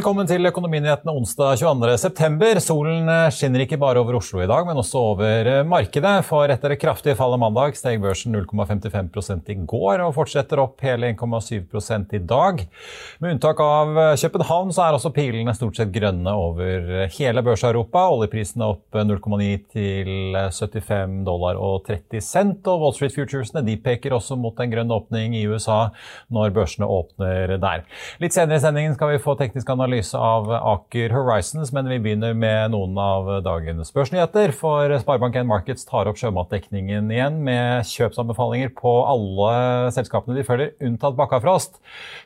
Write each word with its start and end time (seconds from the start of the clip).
Velkommen 0.00 0.24
til 0.24 0.48
Økonominyhetene 0.48 1.12
onsdag 1.12 1.58
22.9. 1.60 2.60
Solen 2.64 3.08
skinner 3.36 3.60
ikke 3.66 3.76
bare 3.76 4.00
over 4.00 4.16
Oslo 4.16 4.38
i 4.40 4.46
dag, 4.48 4.64
men 4.64 4.78
også 4.80 5.00
over 5.10 5.48
markedet. 5.68 6.12
For 6.24 6.48
etter 6.48 6.72
det 6.72 6.78
kraftige 6.80 7.18
fallet 7.18 7.36
mandag 7.42 7.76
steg 7.76 8.00
børsen 8.00 8.32
0,55 8.32 9.50
i 9.52 9.56
går 9.68 10.00
og 10.00 10.14
fortsetter 10.16 10.62
opp 10.62 10.80
hele 10.86 11.10
1,7 11.12 12.16
i 12.16 12.20
dag. 12.30 12.62
Med 13.20 13.34
unntak 13.34 13.60
av 13.60 13.92
København 14.22 14.72
så 14.72 14.86
er 14.86 14.96
også 14.96 15.12
pilene 15.12 15.52
stort 15.58 15.76
sett 15.76 15.92
grønne 15.92 16.32
over 16.32 17.04
hele 17.18 17.44
Børs-Europa. 17.44 18.06
Oljeprisen 18.14 18.64
er 18.64 18.72
opp 18.78 18.96
0,9 18.96 19.50
til 19.76 20.40
75 20.48 21.20
dollar 21.28 21.60
og 21.60 21.84
30 21.90 22.24
cent. 22.24 22.72
Og 22.72 22.86
Wall 22.86 22.96
Street 22.96 23.18
Futuresene 23.18 23.66
de 23.68 23.76
peker 23.76 24.16
også 24.16 24.40
mot 24.40 24.64
en 24.64 24.72
grønn 24.72 24.96
åpning 24.96 25.36
i 25.36 25.44
USA 25.44 25.90
når 26.32 26.56
børsene 26.56 26.88
åpner 26.88 27.58
der. 27.60 27.84
Litt 28.24 28.38
senere 28.38 28.56
i 28.56 28.64
sendingen 28.64 28.96
skal 28.96 29.12
vi 29.12 29.20
få 29.28 29.36
teknisk 29.36 29.68
analyse 29.68 29.88
analyse 29.90 30.14
av 30.14 30.46
Aker 30.54 31.10
Horizons, 31.10 31.72
men 31.74 31.88
vi 31.90 31.98
begynner 31.98 32.34
med 32.38 32.70
noen 32.70 32.94
av 33.00 33.26
dagens 33.42 33.90
børsnyheter. 33.90 34.52
For 34.54 34.92
Sparebank1 35.02 35.48
Markets 35.50 35.86
tar 35.88 36.06
opp 36.06 36.20
sjømatdekningen 36.20 37.10
igjen 37.10 37.40
med 37.42 37.88
kjøpsanbefalinger 37.90 38.70
på 38.78 38.92
alle 39.10 39.90
selskapene 39.96 40.38
de 40.38 40.46
følger, 40.46 40.76
unntatt 40.86 41.18
Bakkafrost, 41.18 41.80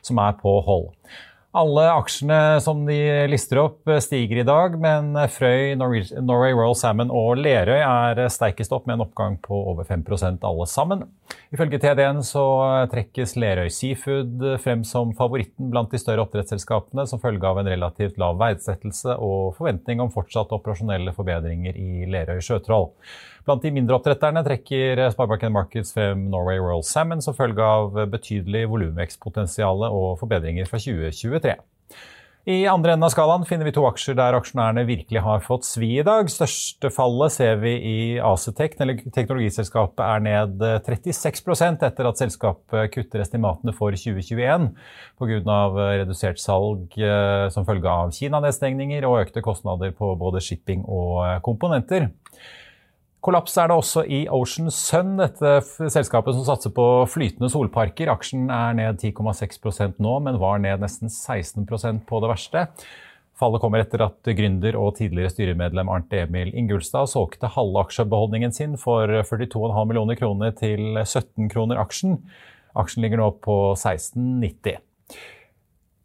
som 0.05 0.21
er 0.21 0.37
på 0.43 0.59
hold. 0.67 0.91
Alle 1.55 1.85
aksjene 1.87 2.59
som 2.59 2.81
de 2.83 2.97
lister 3.31 3.61
opp, 3.61 3.87
stiger 4.03 4.41
i 4.41 4.43
dag, 4.43 4.73
men 4.75 5.13
Frøy, 5.31 5.77
Norway 5.79 6.51
Royal 6.51 6.75
Salmon 6.75 7.13
og 7.15 7.39
Lerøy 7.39 7.79
er 7.79 8.19
sterkest 8.33 8.73
opp 8.75 8.89
med 8.89 8.97
en 8.97 9.05
oppgang 9.05 9.37
på 9.39 9.55
over 9.71 9.87
5% 9.87 10.43
alle 10.43 10.67
sammen. 10.67 11.05
Ifølge 11.55 11.79
TDN 11.79 12.19
så 12.27 12.43
trekkes 12.91 13.37
Lerøy 13.39 13.69
Seafood 13.71 14.43
frem 14.65 14.83
som 14.83 15.13
favoritten 15.15 15.71
blant 15.71 15.95
de 15.95 16.01
større 16.01 16.25
oppdrettsselskapene 16.25 17.07
som 17.07 17.23
følge 17.23 17.47
av 17.47 17.61
en 17.61 17.71
relativt 17.71 18.19
lav 18.19 18.35
verdsettelse 18.41 19.15
og 19.15 19.55
forventning 19.55 20.03
om 20.03 20.11
fortsatt 20.11 20.51
operasjonelle 20.57 21.15
forbedringer 21.15 21.79
i 21.79 22.03
Lerøy 22.11 22.43
Sjøtroll. 22.43 22.91
Blant 23.45 23.61
de 23.61 23.69
mindre 23.69 23.99
oppdretterne 23.99 24.41
trekker 24.41 24.99
Sparebanken 25.13 25.53
Markets 25.53 25.93
frem 25.93 26.23
Norway 26.33 26.57
Royal 26.57 26.81
Salmon 26.83 27.21
som 27.21 27.35
følge 27.37 27.61
av 27.61 27.93
betydelig 28.09 28.63
volumvekstpotensial 28.71 29.85
og 29.85 30.15
forbedringer 30.17 30.65
fra 30.65 30.79
2023. 30.81 31.44
I 32.45 32.67
andre 32.69 32.93
enden 32.93 33.07
av 33.07 33.09
skalaen 33.09 33.41
finner 33.49 33.65
vi 33.65 33.71
to 33.73 33.81
aksjer 33.87 34.13
der 34.19 34.35
aksjonærene 34.37 34.83
virkelig 34.85 35.23
har 35.25 35.39
fått 35.41 35.65
svi 35.65 35.95
i 35.97 36.03
dag. 36.05 36.27
Største 36.29 36.91
fallet 36.93 37.33
ser 37.33 37.55
vi 37.57 37.71
i 37.73 37.95
Acetec. 38.21 38.75
Teknologiselskapet 38.77 40.03
er 40.05 40.21
ned 40.21 40.61
36% 40.85 41.87
etter 41.87 42.09
at 42.09 42.21
selskapet 42.21 42.93
kutter 42.93 43.23
estimatene 43.25 43.73
for 43.73 43.97
2021 43.97 44.67
pga. 45.17 45.57
redusert 46.03 46.37
salg 46.43 46.93
eh, 47.01 47.47
som 47.49 47.65
følge 47.65 47.89
av 47.89 48.13
Kina-nedstengninger 48.13 49.09
og 49.09 49.23
økte 49.23 49.41
kostnader 49.41 49.97
på 49.97 50.13
både 50.13 50.43
shipping 50.45 50.85
og 50.85 51.41
komponenter. 51.49 52.11
Kollaps 53.25 53.55
er 53.57 53.71
det 53.71 53.75
også 53.79 54.03
i 54.05 54.19
Ocean 54.29 54.69
Sun, 54.69 55.15
dette 55.17 55.55
selskapet 55.89 56.35
som 56.35 56.43
satser 56.45 56.69
på 56.75 56.83
flytende 57.09 57.49
solparker. 57.49 58.11
Aksjen 58.13 58.51
er 58.53 58.75
ned 58.77 58.99
10,6% 59.01 59.97
nå, 60.03 60.11
men 60.27 60.37
var 60.37 60.61
ned 60.61 60.83
nesten 60.83 61.09
16% 61.09 62.03
på 62.05 62.19
det 62.21 62.29
verste. 62.29 62.65
Fallet 63.35 63.63
kommer 63.63 63.81
etter 63.81 64.03
at 64.05 64.29
gründer 64.37 64.77
og 64.77 64.93
tidligere 64.99 65.33
styremedlem 65.33 65.89
Arnt 65.91 66.13
Emil 66.13 66.53
Ingulstad 66.53 67.09
solgte 67.09 67.49
halve 67.55 67.81
aksjebeholdningen 67.87 68.53
sin 68.53 68.77
for 68.79 69.09
42,5 69.09 69.73
millioner 69.89 70.19
kroner 70.21 70.53
til 70.55 71.01
17 71.01 71.49
kroner 71.49 71.81
aksjen. 71.81 72.19
Aksjen 72.77 73.07
ligger 73.07 73.23
nå 73.23 73.31
på 73.41 73.57
16,90. 73.73 74.77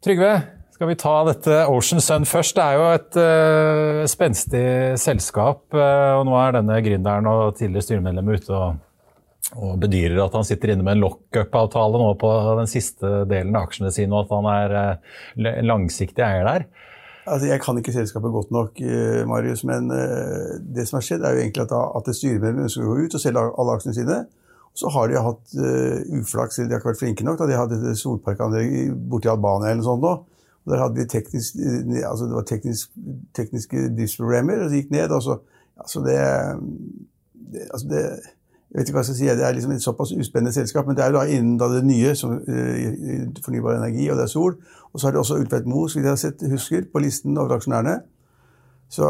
Trygve, 0.01 0.33
skal 0.81 0.89
vi 0.89 0.97
ta 0.97 1.17
dette 1.27 1.57
Ocean 1.69 2.01
Sun 2.01 2.23
først? 2.25 2.55
Det 2.57 2.63
er 2.65 2.79
jo 2.79 2.85
et 2.89 3.17
uh, 3.21 3.99
spenstig 4.09 4.61
selskap. 4.97 5.67
Uh, 5.77 6.15
og 6.17 6.23
Nå 6.25 6.33
er 6.41 6.55
denne 6.55 6.79
gründeren 6.81 7.27
og 7.29 7.51
tidligere 7.59 7.85
styremedlem 7.85 8.31
ute 8.33 8.55
og, 8.57 8.79
og, 9.59 9.75
bedyrer 9.83 10.17
at 10.23 10.33
han 10.39 10.47
sitter 10.47 10.73
inne 10.73 10.81
med 10.87 10.95
en 10.95 11.03
lockup-avtale 11.03 12.01
nå 12.01 12.07
på 12.17 12.31
den 12.63 12.71
siste 12.71 13.11
delen 13.29 13.53
av 13.53 13.67
aksjene 13.67 13.93
sine, 13.93 14.09
og 14.09 14.25
at 14.25 14.33
han 14.33 14.49
er 14.55 14.73
uh, 14.79 15.61
langsiktig 15.69 16.25
eier 16.25 16.49
der. 16.49 16.65
Altså, 17.27 17.51
jeg 17.51 17.61
kan 17.61 17.77
ikke 17.77 17.93
selskapet 17.99 18.33
godt 18.33 18.49
nok, 18.49 18.81
Marius, 19.29 19.61
men 19.69 19.85
det 20.65 20.87
som 20.89 20.97
har 20.97 21.05
skjedd, 21.05 21.21
er 21.21 21.35
jo 21.37 21.43
egentlig 21.43 21.67
at, 21.67 21.75
at 22.01 22.09
styremedlemmene 22.17 22.65
ønsker 22.65 22.87
å 22.87 22.95
gå 22.95 23.05
ut 23.05 23.19
og 23.19 23.21
selge 23.21 23.45
alle 23.45 23.77
aksjene 23.77 23.99
sine. 23.99 24.17
Så 24.73 24.89
har 24.89 25.13
de 25.13 25.21
hatt 25.21 25.53
uflaks, 26.17 26.57
eller 26.57 26.71
de 26.71 26.73
har 26.73 26.81
ikke 26.81 26.89
vært 26.95 27.03
flinke 27.03 27.27
nok. 27.27 27.37
Da. 27.37 27.51
De 27.51 27.61
hadde 27.61 27.95
solparkanlegg 28.01 28.97
borti 29.13 29.29
Albania 29.29 29.69
eller 29.69 29.83
noe 29.83 29.89
sånt. 29.91 30.01
Nå. 30.09 30.17
Der 30.69 30.77
hadde 30.77 31.01
de 31.01 31.07
teknisk, 31.09 31.55
altså 32.05 32.25
det 32.25 32.35
var 32.35 32.43
teknisk, 32.45 32.91
tekniske 33.35 33.87
driftsproblemer, 33.97 34.61
og 34.61 34.69
det 34.69 34.83
gikk 34.83 34.91
ned. 34.91 35.09
Altså, 35.09 35.39
altså 35.77 36.03
det, 36.05 36.17
det, 37.53 37.63
altså 37.73 37.87
det, 37.89 38.03
jeg 38.71 38.79
vet 38.79 38.89
ikke 38.89 38.95
hva 38.95 39.01
jeg 39.03 39.09
skal 39.09 39.17
si, 39.17 39.25
Det 39.25 39.45
er 39.47 39.55
liksom 39.57 39.71
et 39.71 39.83
såpass 39.83 40.11
uspennende 40.11 40.53
selskap, 40.53 40.87
men 40.87 40.95
det 40.95 41.03
er 41.03 41.11
jo 41.11 41.17
da 41.17 41.25
innen 41.27 41.57
da 41.59 41.67
det 41.73 41.81
nye, 41.85 42.13
som 42.15 42.37
uh, 42.37 43.41
fornybar 43.43 43.79
energi, 43.81 44.07
og 44.09 44.17
det 44.17 44.23
er 44.23 44.31
sol. 44.31 44.55
Og 44.93 44.99
så 44.99 45.07
har 45.07 45.11
de 45.11 45.19
også 45.19 45.39
Ultveit 45.41 45.65
Moe, 45.65 45.89
som 45.89 46.01
vi 46.01 46.07
har 46.07 46.15
sett, 46.15 46.43
husker, 46.51 46.85
på 46.93 47.01
listen 47.03 47.37
over 47.37 47.57
aksjonærene. 47.57 47.97
Så 48.91 49.07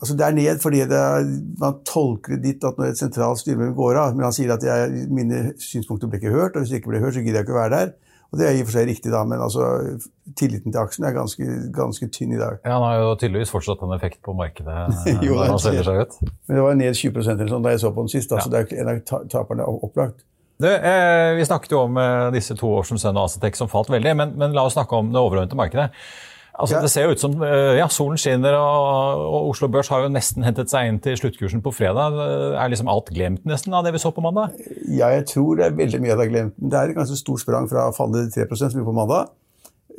altså 0.00 0.14
Det 0.14 0.26
er 0.26 0.34
ned 0.34 0.58
fordi 0.62 0.80
er, 0.80 1.24
man 1.58 1.80
tolker 1.86 2.36
det 2.36 2.42
dit 2.44 2.64
at 2.64 2.76
når 2.78 2.92
et 2.92 2.98
sentralt 2.98 3.40
styremedlem 3.40 3.74
går 3.74 3.98
av 3.98 4.12
Men 4.14 4.28
han 4.28 4.34
sier 4.36 4.52
at 4.54 4.62
jeg, 4.62 5.08
mine 5.10 5.40
synspunkter 5.58 6.06
ble 6.06 6.20
ikke 6.20 6.34
hørt, 6.34 6.54
og 6.54 6.62
hvis 6.62 6.70
de 6.70 6.78
ikke 6.78 6.92
ble 6.92 7.02
hørt, 7.02 7.16
så 7.16 7.22
gidder 7.24 7.40
jeg 7.40 7.48
ikke 7.48 7.56
å 7.56 7.62
være 7.62 7.74
der. 7.74 7.90
Og 8.32 8.40
Det 8.40 8.46
er 8.48 8.56
i 8.56 8.62
og 8.64 8.68
for 8.68 8.76
seg 8.76 8.88
riktig, 8.88 9.12
da, 9.12 9.22
men 9.28 9.42
altså, 9.44 9.68
tilliten 10.38 10.74
til 10.74 10.80
aksjen 10.80 11.06
er 11.06 11.14
ganske, 11.14 11.46
ganske, 11.74 12.08
tynn 12.14 12.34
i 12.34 12.40
dag. 12.40 12.58
Ja, 12.64 12.76
Han 12.76 12.86
har 12.86 12.96
jo 12.98 13.14
tydeligvis 13.20 13.52
fortsatt 13.54 13.82
en 13.86 13.94
effekt 13.94 14.20
på 14.26 14.34
markedet 14.34 14.76
jo, 15.26 15.36
når 15.36 15.54
han 15.54 15.62
selger 15.62 15.86
seg 15.86 16.02
ut. 16.02 16.20
Men 16.48 16.58
det 16.58 16.66
var 16.66 16.78
ned 16.80 17.00
20% 17.00 17.34
eller 17.34 17.52
sånn 17.54 17.66
da 17.66 17.74
jeg 17.74 17.84
så 17.84 17.92
på 17.94 18.06
den 18.06 18.14
sist, 18.16 18.30
da, 18.32 18.40
ja. 18.40 18.46
så 18.46 18.54
det 18.54 18.62
er 18.64 18.84
en 18.84 18.94
av 18.94 19.26
taperne 19.30 19.68
opplagt. 19.74 20.24
Det, 20.62 20.70
eh, 20.86 21.32
vi 21.34 21.46
snakket 21.46 21.72
jo 21.74 21.80
om 21.88 21.96
eh, 21.98 22.28
disse 22.34 22.54
to 22.58 22.68
år 22.78 22.86
som 22.86 22.98
Sun 23.00 23.16
og 23.16 23.26
Acetec 23.26 23.58
som 23.58 23.70
falt 23.70 23.90
veldig, 23.90 24.12
men, 24.18 24.36
men 24.38 24.54
la 24.54 24.62
oss 24.66 24.76
snakke 24.78 24.98
om 24.98 25.10
det 25.14 25.18
overordnede 25.18 25.58
markedet. 25.58 25.88
Altså, 26.54 26.76
ja. 26.76 26.82
Det 26.84 26.90
ser 26.92 27.08
jo 27.08 27.14
ut 27.16 27.22
som 27.22 27.32
eh, 27.42 27.76
ja, 27.80 27.88
solen 27.90 28.18
skinner, 28.20 28.54
og, 28.54 29.22
og, 29.24 29.48
Oslo 29.50 29.66
Børs 29.74 29.88
har 29.90 30.04
jo 30.04 30.10
nesten 30.14 30.44
hentet 30.46 30.70
seg 30.70 30.86
inn 30.86 31.00
til 31.02 31.16
sluttkursen 31.18 31.64
på 31.64 31.72
fredag. 31.74 32.14
Er 32.54 32.70
liksom 32.70 32.90
alt 32.92 33.10
glemt 33.14 33.42
nesten 33.48 33.74
av 33.74 33.82
det 33.86 33.90
vi 33.96 34.02
så 34.02 34.12
på 34.14 34.22
mandag? 34.22 34.54
Ja, 34.86 35.08
jeg 35.16 35.26
tror 35.32 35.58
det 35.58 35.66
er 35.66 35.74
veldig 35.80 36.00
mye 36.04 36.14
av 36.14 36.22
det 36.22 36.28
glemt. 36.30 36.54
Det 36.54 36.78
er 36.78 36.92
et 36.92 36.98
ganske 36.98 37.18
stort 37.18 37.42
sprang 37.42 37.66
fra 37.70 37.88
fallet 37.96 38.30
3 38.36 38.46
som 38.60 38.78
vi 38.78 38.86
på 38.86 38.94
mandag, 38.94 39.32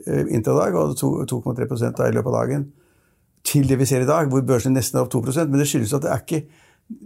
eh, 0.07 0.31
intradag, 0.37 0.79
og 0.79 0.95
2,3% 0.95 1.99
i 2.07 2.15
løpet 2.15 2.31
av 2.31 2.37
dagen, 2.39 2.69
til 3.45 3.67
det 3.67 3.77
vi 3.81 3.89
ser 3.91 4.05
i 4.05 4.09
dag, 4.09 4.31
hvor 4.31 4.47
børsen 4.47 4.73
nesten 4.73 4.97
er 4.97 5.03
opp 5.03 5.11
2% 5.13 5.51
Men 5.51 5.59
det 5.61 5.67
skyldes 5.69 5.93
at 5.93 6.07
det 6.07 6.13
er 6.13 6.23
ikke 6.23 6.45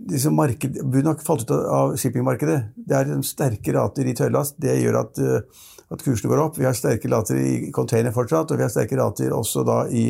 liksom 0.09 0.35
marked, 0.35 0.77
har 1.05 1.25
falt 1.25 1.45
ut 1.47 1.51
av 1.55 1.97
shippingmarkedet. 1.99 2.59
Det 2.75 2.97
er 2.97 3.11
sterke 3.27 3.75
rater 3.75 4.07
i 4.07 4.15
tørrlast. 4.17 4.57
Det 4.59 4.75
gjør 4.81 5.01
at 5.03 5.21
uh, 5.23 5.67
at 5.89 6.03
kursene 6.05 6.29
går 6.31 6.41
opp. 6.43 6.57
Vi 6.59 6.67
har 6.67 6.75
sterke 6.77 7.09
rater 7.11 7.37
i 7.41 7.69
container 7.75 8.13
fortsatt, 8.15 8.51
og 8.51 8.59
vi 8.59 8.65
har 8.65 8.73
sterke 8.73 8.97
rater 8.99 9.33
også 9.35 9.63
da 9.67 9.79
i, 9.89 10.05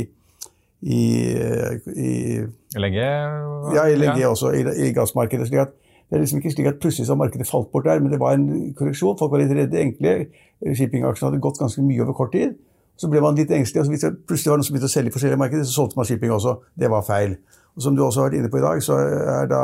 i, 0.83 1.03
i 1.95 2.15
LNG? 2.75 2.97
Ja, 3.75 3.85
i 3.87 3.95
LNG 3.95 4.23
ja. 4.25 4.31
også, 4.33 4.51
i, 4.57 4.65
i 4.87 4.91
gassmarkedet. 4.95 5.47
slik 5.47 5.63
at 5.63 5.77
det 6.09 6.17
er 6.17 6.23
liksom 6.23 6.41
ikke 6.41 6.51
slik 6.55 6.67
at 6.71 6.79
plutselig 6.81 7.05
så 7.05 7.13
har 7.13 7.21
markedet 7.21 7.47
falt 7.47 7.69
bort 7.71 7.85
der, 7.85 8.01
men 8.01 8.11
det 8.11 8.19
var 8.19 8.33
en 8.35 8.73
korreksjon. 8.75 9.17
Folk 9.19 9.31
var 9.31 9.43
litt 9.43 9.53
redde. 9.53 9.77
Enkle 9.77 10.15
shippingaksjene 10.75 11.29
hadde 11.29 11.43
gått 11.43 11.61
ganske 11.61 11.83
mye 11.85 12.01
over 12.01 12.17
kort 12.17 12.33
tid. 12.33 12.57
Så 12.99 13.07
ble 13.11 13.21
man 13.23 13.37
litt 13.37 13.51
engstelig. 13.55 13.85
og 13.85 13.87
så 13.87 14.09
det 14.09 14.25
plutselig 14.27 14.51
var 14.51 14.59
noen 14.59 14.67
som 14.67 14.75
begynte 14.75 14.89
å 14.89 14.95
selge 14.95 15.13
i 15.13 15.15
forskjellige 15.15 15.39
markeder, 15.39 15.67
så 15.69 15.77
solgte 15.77 15.99
man 15.99 16.09
shipping 16.09 16.33
også. 16.35 16.57
Det 16.75 16.89
var 16.91 17.05
feil. 17.07 17.37
Og 17.79 17.85
Som 17.85 17.95
du 17.95 18.03
også 18.03 18.21
har 18.21 18.29
vært 18.29 18.41
inne 18.41 18.51
på 18.51 18.59
i 18.59 18.65
dag, 18.65 18.81
så 18.83 18.99
er 18.99 19.47
da 19.47 19.63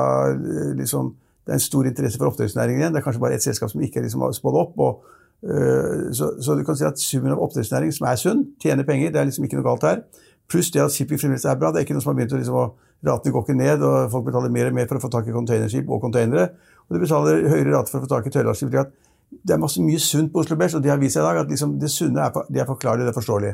liksom, 0.80 1.12
det 1.44 1.52
er 1.52 1.60
en 1.60 1.66
stor 1.68 1.90
interesse 1.90 2.22
for 2.22 2.32
oppdrettsnæringen 2.32 2.80
igjen. 2.80 2.96
Det 2.96 3.02
er 3.02 3.06
kanskje 3.06 3.24
bare 3.26 3.36
ett 3.36 3.44
selskap 3.44 3.74
som 3.74 3.84
ikke 3.84 4.04
liksom, 4.06 4.24
har 4.24 4.32
spådd 4.38 4.62
opp. 4.62 4.80
og 4.80 5.04
Eh, 5.46 6.12
så, 6.12 6.42
så, 6.42 6.56
du 6.56 6.64
kan 6.66 6.78
si 6.78 6.86
at 6.88 7.00
summen 7.00 7.34
av 7.36 7.42
oppdrettsnæring 7.46 7.92
som 7.94 8.08
er 8.10 8.18
sunn, 8.18 8.46
tjener 8.62 8.88
penger, 8.88 9.12
det 9.14 9.22
er 9.22 9.28
liksom 9.30 9.46
ikke 9.46 9.60
noe 9.60 9.68
galt 9.68 9.86
her. 9.86 10.02
Pluss 10.50 10.72
det 10.74 10.82
at 10.82 10.94
shipping 10.94 11.20
fremdeles 11.22 11.46
er 11.46 11.58
bra. 11.60 11.72
Det 11.74 11.82
er 11.82 11.88
ikke 11.88 11.98
noe 11.98 12.06
som 12.06 12.14
har 12.14 12.20
begynt 12.20 12.36
å 12.36 12.42
liksom, 12.42 12.82
Ratene 13.06 13.34
går 13.36 13.44
ikke 13.44 13.54
ned, 13.60 13.84
og 13.86 14.08
folk 14.10 14.24
betaler 14.26 14.50
mer 14.50 14.72
og 14.72 14.74
mer 14.74 14.88
for 14.90 14.98
å 14.98 15.02
få 15.04 15.10
tak 15.14 15.28
i 15.30 15.34
containerskip 15.36 15.90
og 15.92 16.00
containere. 16.02 16.46
Og 16.88 16.96
de 16.96 17.02
betaler 17.04 17.44
høyere 17.52 17.74
rate 17.76 17.92
for 17.92 18.00
å 18.00 18.06
få 18.06 18.10
tak 18.10 18.30
i 18.30 18.32
tørrlastskip. 18.34 18.72
Det 19.46 19.54
er 19.54 19.60
masse 19.62 19.84
mye 19.84 20.00
sunt 20.02 20.32
på 20.34 20.42
Oslo 20.42 20.58
Børs, 20.58 20.74
og 20.74 20.82
det 20.82 20.90
har 20.90 20.98
vist 20.98 21.18
seg 21.18 21.22
i 21.22 21.28
dag 21.28 21.42
at 21.44 21.52
liksom, 21.52 21.76
det 21.82 21.92
sunne 21.94 22.24
er, 22.24 22.40
det 22.50 22.64
er 22.64 22.70
forklarlig, 22.70 23.06
det 23.06 23.12
er 23.12 23.18
forståelig. 23.20 23.52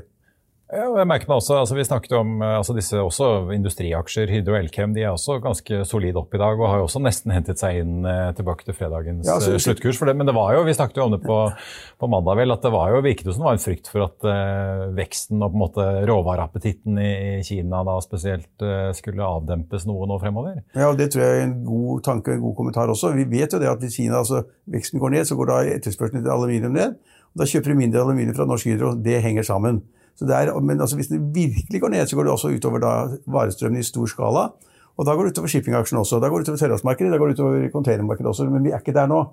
Ja, 0.72 0.86
jeg 0.96 1.08
merker 1.10 1.28
meg 1.28 1.42
også, 1.42 1.58
altså 1.60 1.76
Vi 1.76 1.84
snakket 1.84 2.14
om 2.16 2.38
eh, 2.40 2.54
altså 2.56 2.74
disse 2.78 3.00
også 3.00 3.28
industriaksjer. 3.52 4.30
Hydro 4.32 4.56
Elkem 4.56 4.94
de 4.96 5.04
er 5.04 5.12
også 5.12 5.36
ganske 5.44 5.82
solide 5.88 6.22
opp 6.22 6.32
i 6.36 6.40
dag 6.40 6.56
og 6.56 6.70
har 6.70 6.80
jo 6.80 6.86
også 6.88 7.02
nesten 7.04 7.34
hentet 7.36 7.60
seg 7.60 7.82
inn 7.82 8.08
eh, 8.08 8.30
tilbake 8.38 8.64
til 8.64 8.78
fredagens 8.78 9.28
ja, 9.28 9.36
altså, 9.36 9.58
sluttkurs. 9.60 10.00
Det, 10.00 10.16
men 10.16 10.30
det 10.30 10.36
var 10.38 10.56
jo, 10.56 10.64
vi 10.68 10.76
snakket 10.78 11.02
jo 11.02 11.10
om 11.10 11.16
det 11.18 11.20
på, 11.26 11.40
på 12.00 12.10
mandag, 12.12 12.40
vel, 12.40 12.56
at 12.56 12.64
det 12.64 12.72
var 12.72 12.96
jo, 12.96 13.04
virket 13.04 13.28
som 13.28 13.44
det 13.44 13.50
var 13.50 13.60
en 13.60 13.64
frykt 13.66 13.92
for 13.92 14.06
at 14.06 14.28
uh, 14.28 14.88
veksten 14.96 15.44
og 15.44 15.52
på 15.52 15.60
en 15.60 15.64
måte 15.66 15.88
råvareappetitten 16.08 17.04
i, 17.04 17.12
Kina 17.46 17.84
da 17.88 18.00
spesielt 18.04 18.64
uh, 18.64 18.90
skulle 18.96 19.28
avdempes 19.28 19.86
noe 19.90 20.08
nå 20.08 20.20
fremover. 20.24 20.62
Ja, 20.72 20.92
og 20.92 21.00
Det 21.02 21.12
tror 21.12 21.26
jeg 21.26 21.40
er 21.40 21.48
en 21.50 21.62
god 21.68 22.04
tanke 22.08 22.32
og 22.32 22.38
en 22.38 22.46
god 22.48 22.60
kommentar 22.64 22.92
også. 22.94 23.12
Vi 23.18 23.28
vet 23.32 23.52
jo 23.52 23.60
det 23.60 23.72
at 23.72 23.84
hvis 23.84 24.00
Kina, 24.00 24.22
altså, 24.24 24.46
veksten 24.72 25.04
går 25.04 25.18
ned, 25.18 25.28
så 25.28 25.36
går 25.40 25.52
da 25.52 25.64
etterspørselen 25.76 26.24
til 26.24 26.32
aluminium 26.32 26.78
ned. 26.80 27.00
og 27.34 27.44
Da 27.44 27.50
kjøper 27.50 27.74
de 27.74 27.82
mindre 27.84 28.06
aluminium 28.06 28.38
fra 28.40 28.48
Norsk 28.48 28.72
Hydro. 28.72 28.96
Det 29.04 29.20
henger 29.26 29.52
sammen. 29.52 29.84
Er, 30.22 30.52
men 30.60 30.82
altså, 30.82 30.96
hvis 30.96 31.10
den 31.10 31.30
virkelig 31.36 31.82
går 31.82 31.90
ned, 31.90 32.06
så 32.08 32.16
går 32.16 32.28
det 32.28 32.32
også 32.32 32.52
utover 32.54 32.84
da, 32.84 32.92
varestrømmen 33.26 33.82
i 33.82 33.86
stor 33.86 34.10
skala. 34.12 34.50
Og 34.98 35.08
da 35.08 35.16
går 35.16 35.28
det 35.30 35.36
utover 35.36 35.50
shippingaksjen 35.50 35.98
også. 35.98 36.20
Da 36.22 36.30
går 36.30 36.42
det 36.42 36.50
utover 36.50 36.60
tørrlastmarkedet, 36.62 37.12
da 37.14 37.18
går 37.18 37.32
det 37.32 37.40
utover 37.40 37.70
containermarkedet 37.74 38.30
også. 38.30 38.50
Men 38.52 38.66
vi 38.66 38.74
er 38.74 38.84
ikke 38.84 38.94
der 38.94 39.10
nå. 39.10 39.24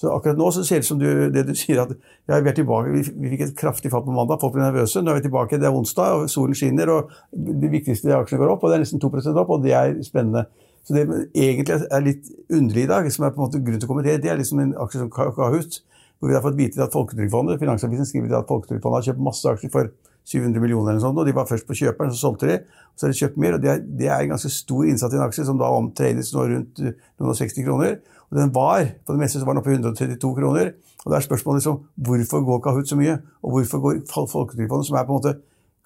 Så 0.00 0.08
akkurat 0.08 0.38
nå 0.40 0.46
så 0.54 0.62
ser 0.64 0.80
det 0.80 0.86
ut 0.86 0.88
som 0.88 1.00
du, 1.00 1.08
det 1.28 1.42
du 1.44 1.52
sier, 1.52 1.82
at 1.82 1.90
ja, 1.92 2.38
vi 2.40 2.48
er 2.48 2.56
tilbake. 2.56 2.92
Vi, 2.94 3.02
vi 3.20 3.32
fikk 3.34 3.42
et 3.44 3.58
kraftig 3.58 3.90
fall 3.92 4.00
på 4.06 4.14
mandag, 4.16 4.40
folk 4.40 4.54
ble 4.54 4.62
nervøse. 4.64 5.02
Nå 5.04 5.12
er 5.12 5.18
vi 5.18 5.26
tilbake. 5.26 5.58
Det 5.60 5.68
er 5.68 5.76
onsdag, 5.76 6.14
og 6.16 6.30
solen 6.32 6.56
skinner, 6.56 6.88
og 6.94 7.12
de 7.36 7.68
viktigste 7.68 8.14
aksjene 8.16 8.40
går 8.40 8.54
opp. 8.54 8.64
Og 8.64 8.72
det 8.72 8.78
er 8.78 8.84
nesten 8.86 9.02
2% 9.02 9.42
opp, 9.42 9.52
og 9.52 9.66
det 9.66 9.74
er 9.76 9.98
spennende. 10.06 10.46
Så 10.88 10.96
det 10.96 11.04
egentlig 11.36 11.76
er 11.84 12.06
litt 12.06 12.30
underlig 12.48 12.86
i 12.86 12.90
dag, 12.94 13.10
som 13.12 13.26
er 13.26 13.34
på 13.34 13.42
en 13.42 13.44
måte 13.44 13.60
grunn 13.60 13.76
til 13.82 13.88
å 13.88 13.92
kommentere, 13.92 14.22
det 14.24 14.32
er 14.32 14.40
liksom 14.40 14.62
en 14.62 14.72
aksje 14.80 15.02
som 15.02 15.10
Kahoot, 15.12 15.82
hvor 16.16 16.32
vi 16.32 16.36
har 16.36 16.44
fått 16.44 16.56
vite 16.56 16.80
at 16.84 16.96
Folketrygdfondet 16.96 17.60
Finansavisen 17.60 18.08
skriver 18.08 18.38
at 18.38 18.48
Folketrygdfondet 18.48 19.02
har 19.02 19.06
kjøpt 19.10 19.26
masse 19.28 19.52
aksjer 19.52 19.72
for 19.72 19.92
700 20.28 20.62
millioner, 20.62 20.92
eller 20.92 21.02
sånt, 21.02 21.18
og 21.18 21.26
de 21.26 21.34
var 21.34 21.48
først 21.48 21.66
på 21.66 21.76
kjøperen, 21.78 22.12
så 22.12 22.20
solgte 22.20 22.48
de. 22.50 22.58
Så 22.94 23.06
har 23.06 23.12
de 23.12 23.18
kjøpt 23.18 23.40
mer, 23.40 23.56
og 23.56 23.62
det 23.62 23.70
er, 23.72 23.82
det 23.98 24.08
er 24.08 24.22
en 24.22 24.34
ganske 24.34 24.52
stor 24.52 24.86
innsats 24.86 25.14
i 25.14 25.18
en 25.18 25.24
aksje 25.24 25.46
som 25.48 25.58
da 25.58 25.70
omtrades 25.74 26.32
nå 26.34 26.46
rundt 26.52 26.82
eh, 26.84 26.96
noen 27.18 27.32
og 27.32 27.38
60 27.38 27.66
kroner. 27.66 27.96
Og 28.30 28.38
den 28.38 28.52
var 28.54 28.84
på 29.06 29.16
det 29.16 29.22
meste 29.22 29.40
så 29.40 29.48
var 29.48 29.56
den 29.56 29.62
oppe 29.62 29.72
i 29.72 29.78
132 29.78 30.32
kroner. 30.36 30.72
Og 31.02 31.10
da 31.10 31.18
er 31.18 31.24
spørsmålet 31.24 31.62
liksom, 31.62 31.80
hvorfor 32.06 32.44
går 32.46 32.60
Kahoot 32.66 32.92
så 32.92 32.98
mye? 33.00 33.16
Og 33.42 33.56
hvorfor 33.56 33.82
går 33.82 34.00
Folketrygdfondet, 34.12 34.86
som 34.86 35.00
er 35.00 35.08
på 35.08 35.16
en 35.16 35.18
måte 35.18 35.34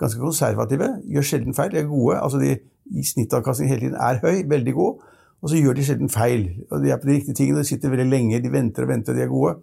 ganske 0.00 0.20
konservative, 0.20 0.90
gjør 1.08 1.28
sjelden 1.30 1.56
feil, 1.56 1.72
de 1.72 1.80
er 1.80 1.88
gode. 1.88 2.18
altså 2.18 2.38
de, 2.42 2.56
i 2.90 3.04
Snittavkastningen 3.06 3.72
hele 3.72 3.86
tiden 3.86 4.00
er 4.00 4.20
høy, 4.20 4.42
veldig 4.50 4.74
god, 4.74 5.10
og 5.42 5.50
så 5.50 5.60
gjør 5.60 5.78
de 5.78 5.84
sjelden 5.86 6.10
feil. 6.10 6.48
og 6.70 6.82
De 6.82 6.90
er 6.90 7.00
på 7.00 7.08
de 7.08 7.16
riktige 7.18 7.34
tingene, 7.34 7.62
de 7.62 7.68
sitter 7.68 7.92
veldig 7.92 8.10
lenge, 8.10 8.42
de 8.42 8.52
venter 8.52 8.82
og 8.82 8.90
venter, 8.90 9.12
og 9.12 9.18
de 9.18 9.22
er 9.22 9.30
gode 9.30 9.54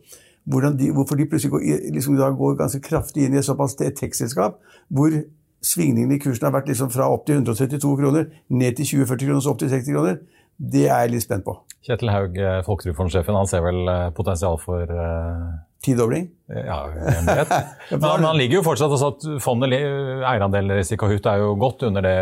de, 0.45 0.91
hvorfor 0.91 1.15
de 1.15 1.27
plutselig 1.29 1.51
går, 1.51 1.65
liksom, 1.93 2.17
går, 2.37 2.55
ganske 2.59 2.81
kraftig 2.81 3.25
inn 3.25 3.33
i 3.35 3.41
et 3.41 3.45
såpass 3.45 3.75
tech-selskap, 3.75 4.59
hvor 4.89 5.13
svingningene 5.61 6.17
i 6.17 6.21
kursen 6.21 6.47
har 6.47 6.55
vært 6.55 6.71
liksom 6.71 6.89
fra 6.89 7.09
opp 7.13 7.27
til 7.27 7.41
132 7.41 7.97
kroner, 7.99 8.29
ned 8.49 8.77
til 8.77 9.03
20-40 9.05 9.25
kroner, 9.27 9.41
så 9.41 9.53
opp 9.53 9.59
til 9.61 9.69
60 9.69 9.91
kroner, 9.93 10.21
det 10.57 10.87
er 10.87 11.05
jeg 11.05 11.11
litt 11.13 11.25
spent 11.25 11.45
på. 11.45 11.57
Kjetil 11.85 12.13
Haug, 12.13 12.37
eh, 12.37 12.61
Folketrygdfondsjefen, 12.65 13.37
han 13.37 13.49
ser 13.49 13.61
vel 13.65 13.87
eh, 13.89 14.09
potensial 14.17 14.57
for 14.61 14.89
uh 14.89 15.59
Tidobling? 15.81 16.27
Ja, 16.45 16.91
en 16.93 17.25
vet. 17.25 17.53
Men 17.89 18.25
han, 18.25 18.37
ligger 18.37 18.59
jo 18.59 18.61
fortsatt 18.65 18.91
altså 18.93 19.07
at 19.15 19.23
fondet, 19.41 19.71
Eierandeler 19.73 20.81
i 20.83 20.97
Kahoot 20.99 21.29
er 21.31 21.41
jo 21.41 21.55
godt 21.57 21.85
under 21.87 22.05
det 22.05 22.13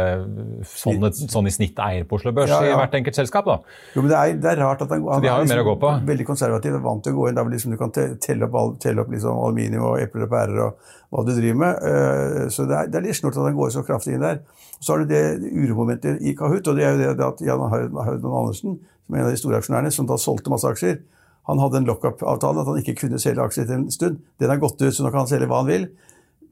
fondet 0.69 1.17
sånn 1.19 1.49
i 1.49 1.51
snitt 1.51 1.81
eier 1.83 2.05
på 2.07 2.15
Oslo 2.19 2.31
Børs 2.37 2.53
ja, 2.53 2.61
ja. 2.63 2.77
i 2.77 2.77
hvert 2.79 2.95
enkelt 3.01 3.19
selskap. 3.19 3.49
da. 3.49 3.57
Jo, 3.97 4.05
men 4.05 4.13
Det 4.13 4.21
er, 4.21 4.37
det 4.39 4.51
er 4.53 4.63
rart 4.63 4.85
at 4.85 4.93
han, 4.95 5.03
han 5.11 5.27
er 5.51 5.63
på. 5.83 5.91
veldig 6.07 6.29
konservativ 6.29 6.77
og 6.79 6.87
vant 6.87 7.03
til 7.03 7.17
å 7.17 7.19
gå 7.19 7.27
inn 7.27 7.41
der 7.41 7.51
liksom 7.51 7.75
du 7.75 7.79
kan 7.81 7.91
telle 7.91 8.47
opp, 8.47 8.79
telle 8.79 9.03
opp 9.03 9.11
liksom 9.11 9.43
aluminium 9.43 9.89
og 9.91 9.99
epler 10.05 10.29
og 10.29 10.33
pærer 10.37 10.63
og 10.69 10.95
hva 11.09 11.27
du 11.27 11.35
driver 11.35 11.61
med. 11.65 11.83
Eh, 11.91 12.47
så 12.55 12.69
det 12.69 12.79
er, 12.79 12.89
det 12.93 13.01
er 13.01 13.07
litt 13.09 13.19
snort 13.19 13.35
at 13.35 13.43
han 13.49 13.59
går 13.59 13.75
så 13.75 13.83
kraftig 13.83 14.15
inn 14.15 14.23
der. 14.23 14.43
Så 14.79 14.93
har 14.93 15.03
du 15.03 15.11
det 15.11 15.23
uromomentet 15.51 16.23
i 16.23 16.37
Kahoot, 16.37 16.63
og 16.69 16.79
det 16.79 16.87
er 16.87 16.95
jo 16.95 17.11
det 17.11 17.27
at 17.27 17.43
Jan 17.43 17.67
Haudmann 17.75 18.23
Andersen, 18.45 18.79
som 18.79 19.15
er 19.15 19.25
en 19.25 19.27
av 19.27 19.33
de 19.35 19.41
store 19.41 19.59
aksjonærene, 19.59 19.91
som 19.91 20.07
da 20.07 20.15
solgte 20.21 20.53
masse 20.53 20.69
aksjer, 20.69 21.01
han 21.49 21.61
hadde 21.63 21.81
en 21.81 21.89
lockup-avtale, 21.89 22.61
at 22.61 22.69
han 22.69 22.79
ikke 22.81 22.97
kunne 23.03 23.19
selge 23.21 23.43
aksjer 23.43 23.65
etter 23.65 23.79
en 23.79 23.89
stund. 23.93 24.21
Den 24.41 24.53
er 24.53 24.61
gått 24.61 24.81
ut, 24.81 24.93
så 24.93 25.05
nå 25.05 25.11
kan 25.11 25.23
han 25.23 25.31
selge 25.31 25.49
hva 25.49 25.63
han 25.63 25.69
vil. 25.69 25.87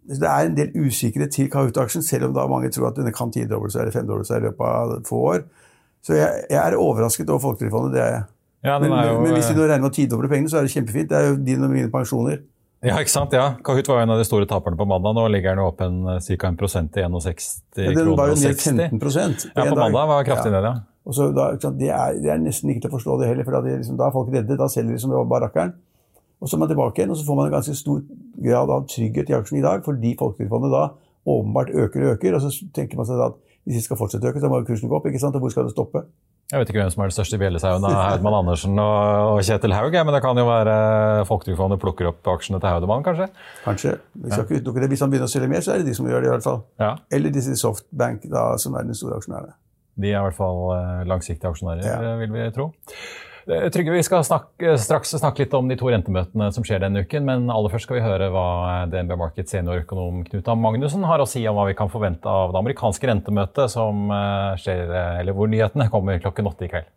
Det 0.08 0.24
er 0.24 0.48
en 0.48 0.58
del 0.58 0.88
usikkerhet 0.88 1.34
til 1.36 1.52
Kahoot-aksjen, 1.54 2.06
selv 2.06 2.30
om 2.30 2.36
da 2.36 2.48
mange 2.50 2.72
tror 2.74 2.90
at 2.90 3.00
den 3.00 3.14
kan 3.16 3.34
tidoble 3.34 3.72
seg 3.74 3.86
eller 3.86 3.96
femdoble 3.96 4.26
seg 4.28 4.42
i 4.42 4.48
løpet 4.48 4.66
av 4.66 4.98
få 5.08 5.22
år. 5.34 5.48
Så 6.06 6.16
jeg, 6.16 6.44
jeg 6.50 6.60
er 6.62 6.78
overrasket 6.80 7.30
over 7.30 7.44
Folketrygdfondet, 7.44 7.98
det 7.98 8.04
er 8.06 8.14
jeg. 8.16 8.28
Ja, 8.68 8.78
men, 8.82 8.92
jo, 8.92 9.18
men, 9.22 9.34
hvis 9.38 9.50
de 9.52 9.56
nå 9.56 9.66
regner 9.68 9.84
med 9.86 9.92
å 9.92 9.96
tidoble 9.96 10.30
pengene, 10.32 10.50
så 10.52 10.60
er 10.60 10.68
det 10.68 10.74
kjempefint. 10.74 11.10
Det 11.12 11.18
er 11.18 11.28
jo 11.30 11.36
dine 11.40 11.68
og 11.68 11.76
mine 11.76 11.92
pensjoner. 11.94 12.42
Ja, 12.86 12.98
ikke 13.02 13.12
sant? 13.12 13.34
Ja. 13.34 13.56
Kahoot 13.66 13.88
var 13.90 14.04
en 14.04 14.14
av 14.14 14.20
de 14.22 14.26
store 14.28 14.48
taperne 14.50 14.78
på 14.78 14.86
mandag. 14.90 15.16
Nå 15.18 15.26
ligger 15.34 15.58
den 15.58 15.64
opp 15.66 15.80
ca. 15.82 16.52
1 16.52 16.60
prosent 16.60 16.92
til 16.94 17.08
61 17.10 17.48
ja, 17.82 17.94
Den 17.96 18.12
var 18.18 18.30
jo 18.34 18.38
ned 18.38 18.60
15 18.62 19.00
Ja, 19.56 19.66
på 19.66 19.78
mandag 19.78 20.12
var 20.12 20.28
kraftig 20.28 20.54
ned, 20.54 20.68
ja. 20.68 20.76
Da, 21.08 21.48
det, 21.56 21.88
er, 21.88 22.18
det, 22.20 22.32
er, 22.34 22.40
nesten 22.44 22.70
ikke 22.74 22.84
til 22.84 22.92
å 22.92 22.98
forstå 22.98 23.18
det 23.22 23.30
heller, 23.30 23.48
for 23.48 23.56
da, 23.56 23.62
de, 23.64 23.78
liksom, 23.80 23.96
da 24.00 24.10
er 24.10 24.16
folk 24.16 24.32
redde. 24.34 24.60
Da 24.60 24.68
selger 24.72 24.92
de 24.92 25.00
som 25.00 25.14
var 25.16 25.30
barakkeren. 25.32 25.76
Og 26.38 26.50
så 26.50 26.58
er 26.58 26.62
man 26.62 26.70
tilbake 26.70 27.00
igjen, 27.02 27.12
og 27.14 27.18
så 27.18 27.26
får 27.26 27.38
man 27.40 27.48
en 27.50 27.56
ganske 27.56 27.76
stor 27.80 28.02
grad 28.46 28.72
av 28.76 28.88
trygghet 28.92 29.32
i 29.32 29.36
aksjen 29.38 29.62
i 29.62 29.66
dag, 29.66 29.82
fordi 29.86 30.14
Folketrygdfondet 30.20 30.74
da 30.74 30.84
åpenbart 31.28 31.72
øker 31.74 32.04
og 32.04 32.12
øker. 32.16 32.38
Og 32.38 32.44
så 32.44 32.70
tenker 32.76 33.00
man 33.00 33.08
seg 33.10 33.24
at 33.24 33.38
hvis 33.68 33.80
de 33.80 33.84
skal 33.88 34.00
fortsette 34.00 34.28
å 34.28 34.32
øke, 34.32 34.44
så 34.44 34.52
må 34.52 34.62
kursen 34.68 34.92
gå 34.92 35.00
opp. 35.00 35.08
ikke 35.10 35.22
sant? 35.24 35.36
Og 35.36 35.44
hvor 35.44 35.54
skal 35.54 35.68
det 35.68 35.74
stoppe? 35.74 36.04
Jeg 36.48 36.62
vet 36.62 36.70
ikke 36.72 36.80
hvem 36.80 36.92
som 36.94 37.02
er 37.04 37.10
den 37.10 37.16
største 37.18 37.38
bjellesauen 37.42 37.84
av 37.84 37.96
Haudmann 37.98 38.38
Andersen 38.38 38.80
og, 38.80 39.42
Kjetil 39.44 39.74
Haug, 39.76 39.96
men 39.98 40.16
det 40.16 40.22
kan 40.24 40.38
jo 40.40 40.46
være 40.48 40.76
Folketrygdfondet 41.28 41.82
plukker 41.82 42.08
opp 42.14 42.30
aksjene 42.38 42.62
til 42.64 42.72
Haudemann, 42.72 43.04
kanskje? 43.04 43.28
Kanskje. 43.66 43.98
Vi 44.16 44.32
skal 44.32 44.46
ikke 44.46 44.62
utelukke 44.62 44.84
det. 44.86 44.92
Hvis 44.94 45.04
han 45.04 45.12
begynner 45.12 45.28
å 45.28 45.34
selge 45.34 45.52
mer, 45.52 45.66
så 45.66 45.74
er 45.74 45.84
det 45.84 45.90
de 45.90 45.96
som 45.98 46.08
gjør 46.08 46.24
det, 46.24 46.30
i 46.30 46.36
hvert 46.38 46.48
fall. 46.48 46.62
Ja. 46.80 46.94
Eller 47.12 47.36
disse 47.36 47.58
Softbank, 47.60 48.30
da, 48.32 48.54
som 48.64 48.80
er 48.80 48.88
den 48.88 48.96
store 48.96 49.20
aksjonæren. 49.20 49.58
De 49.98 50.12
er 50.12 50.20
i 50.20 50.26
hvert 50.28 50.38
fall 50.38 50.60
eh, 50.76 51.08
langsiktige 51.10 51.50
aksjonærer, 51.50 51.86
ja. 51.86 52.14
vil 52.22 52.34
vi 52.36 52.46
tro. 52.56 52.70
Trygge, 53.48 53.70
Trygve, 53.72 53.94
Vi 53.96 54.04
skal 54.04 54.26
snakke, 54.28 54.74
straks 54.82 55.14
snakke 55.16 55.46
litt 55.46 55.54
om 55.56 55.70
de 55.72 55.78
to 55.80 55.88
rentemøtene 55.88 56.50
som 56.52 56.66
skjer 56.68 56.82
denne 56.84 57.06
uken, 57.06 57.24
men 57.26 57.46
aller 57.54 57.72
først 57.72 57.88
skal 57.88 57.98
vi 57.98 58.04
høre 58.04 58.28
hva 58.34 58.48
DNB 58.92 59.16
Markets 59.18 59.56
seniorøkonom 59.56 60.26
Knut 60.28 60.50
A. 60.52 60.56
Magnussen 60.60 61.06
har 61.08 61.24
å 61.24 61.28
si 61.30 61.46
om 61.48 61.56
hva 61.56 61.64
vi 61.70 61.78
kan 61.80 61.90
forvente 61.90 62.28
av 62.28 62.52
det 62.52 62.60
amerikanske 62.60 63.08
rentemøtet 63.10 63.72
som 63.72 64.12
eh, 64.12 64.60
skjer, 64.62 64.92
eller 65.24 65.38
hvor 65.38 65.50
nyhetene 65.50 65.88
kommer 65.94 66.20
klokken 66.22 66.52
åtte 66.52 66.68
i 66.68 66.72
kveld. 66.76 66.92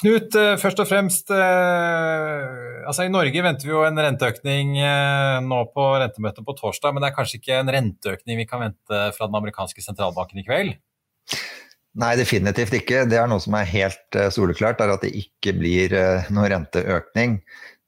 Knut, 0.00 0.34
først 0.62 0.78
og 0.78 0.86
fremst. 0.86 1.30
altså 1.34 3.02
I 3.02 3.10
Norge 3.10 3.42
venter 3.42 3.66
vi 3.66 3.72
jo 3.72 3.80
en 3.82 3.98
renteøkning 3.98 4.76
nå 5.42 5.58
på 5.74 5.86
rentemøtet 5.98 6.46
på 6.46 6.54
torsdag, 6.60 6.94
men 6.94 7.02
det 7.02 7.08
er 7.08 7.16
kanskje 7.16 7.40
ikke 7.40 7.58
en 7.58 7.72
renteøkning 7.74 8.38
vi 8.38 8.46
kan 8.46 8.62
vente 8.62 9.00
fra 9.16 9.26
den 9.26 9.40
amerikanske 9.40 9.82
sentralbanken 9.82 10.38
i 10.38 10.46
kveld? 10.46 10.76
Nei, 11.96 12.12
definitivt 12.18 12.74
ikke. 12.76 13.04
Det 13.08 13.16
er 13.16 13.28
noe 13.30 13.40
som 13.40 13.54
er 13.56 13.68
helt 13.70 14.18
uh, 14.18 14.28
soleklart, 14.32 14.82
er 14.84 14.92
at 14.92 15.04
det 15.06 15.14
ikke 15.16 15.54
blir 15.56 15.94
uh, 15.96 16.28
noe 16.34 16.50
renteøkning. 16.52 17.38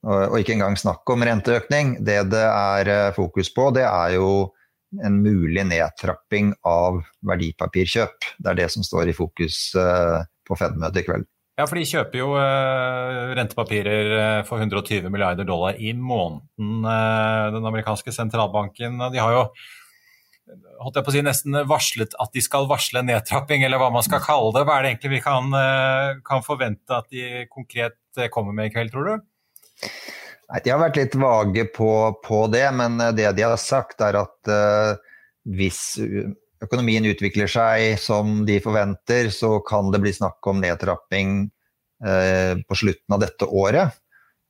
Og, 0.08 0.38
ikke 0.38 0.54
engang 0.54 0.78
snakk 0.78 1.10
om 1.10 1.24
renteøkning. 1.26 1.98
Det 2.06 2.22
det 2.32 2.44
er 2.46 2.88
uh, 2.88 3.16
fokus 3.16 3.50
på, 3.52 3.68
det 3.76 3.84
er 3.84 4.16
jo 4.16 4.30
en 5.04 5.18
mulig 5.20 5.66
nedtrapping 5.68 6.54
av 6.64 7.02
verdipapirkjøp. 7.28 8.30
Det 8.38 8.52
er 8.52 8.62
det 8.62 8.70
som 8.72 8.86
står 8.86 9.10
i 9.10 9.16
fokus 9.16 9.58
på 9.76 10.56
Fed-møtet 10.56 11.02
i 11.02 11.04
kveld. 11.04 11.26
Ja, 11.60 11.66
for 11.66 11.76
de 11.76 11.84
kjøper 11.90 12.22
jo 12.22 12.30
rentepapirer 13.36 14.46
for 14.48 14.62
120 14.62 15.10
milliarder 15.12 15.44
dollar 15.44 15.76
i 15.76 15.92
måneden, 15.92 16.86
den 17.52 17.68
amerikanske 17.68 18.14
sentralbanken. 18.16 18.96
De 19.12 19.20
har 19.20 19.34
jo 19.34 19.42
holdt 20.82 20.98
jeg 20.98 21.06
på 21.06 21.12
å 21.12 21.14
si, 21.14 21.22
nesten 21.26 21.58
varslet 21.68 22.14
at 22.22 22.34
de 22.34 22.42
skal 22.44 22.68
varsle 22.70 23.02
nedtrapping, 23.06 23.64
eller 23.66 23.80
hva 23.80 23.90
man 23.94 24.04
skal 24.06 24.22
kalle 24.24 24.52
det. 24.56 24.64
Hva 24.66 24.78
er 24.78 24.84
det 24.84 24.92
egentlig 24.92 25.12
vi 25.16 25.24
kan, 25.24 25.50
eh, 25.58 26.20
kan 26.26 26.44
forvente 26.46 26.94
at 26.94 27.08
de 27.14 27.44
konkret 27.50 27.98
eh, 28.16 28.30
kommer 28.32 28.56
med 28.56 28.70
i 28.70 28.74
kveld, 28.74 28.92
tror 28.94 29.08
du? 29.08 29.28
Nei, 30.48 30.62
De 30.64 30.72
har 30.72 30.80
vært 30.80 31.00
litt 31.00 31.18
vage 31.18 31.66
på, 31.74 31.90
på, 32.24 32.46
det, 32.52 32.66
men 32.78 33.00
eh, 33.00 33.14
det 33.16 33.32
de 33.36 33.46
har 33.46 33.58
sagt 33.60 34.00
er 34.04 34.20
at 34.22 34.52
uh, 34.52 34.96
hvis 35.48 36.00
økonomien 36.64 37.06
utvikler 37.08 37.50
seg 37.50 37.98
som 38.00 38.42
de 38.48 38.58
forventer, 38.62 39.32
så 39.34 39.58
kan 39.66 39.92
det 39.92 40.02
bli 40.02 40.14
snakk 40.14 40.44
om 40.50 40.62
nedtrapping 40.62 41.40
uh, 42.04 42.54
på 42.64 42.82
slutten 42.82 43.16
av 43.16 43.22
dette 43.24 43.48
året. 43.48 43.98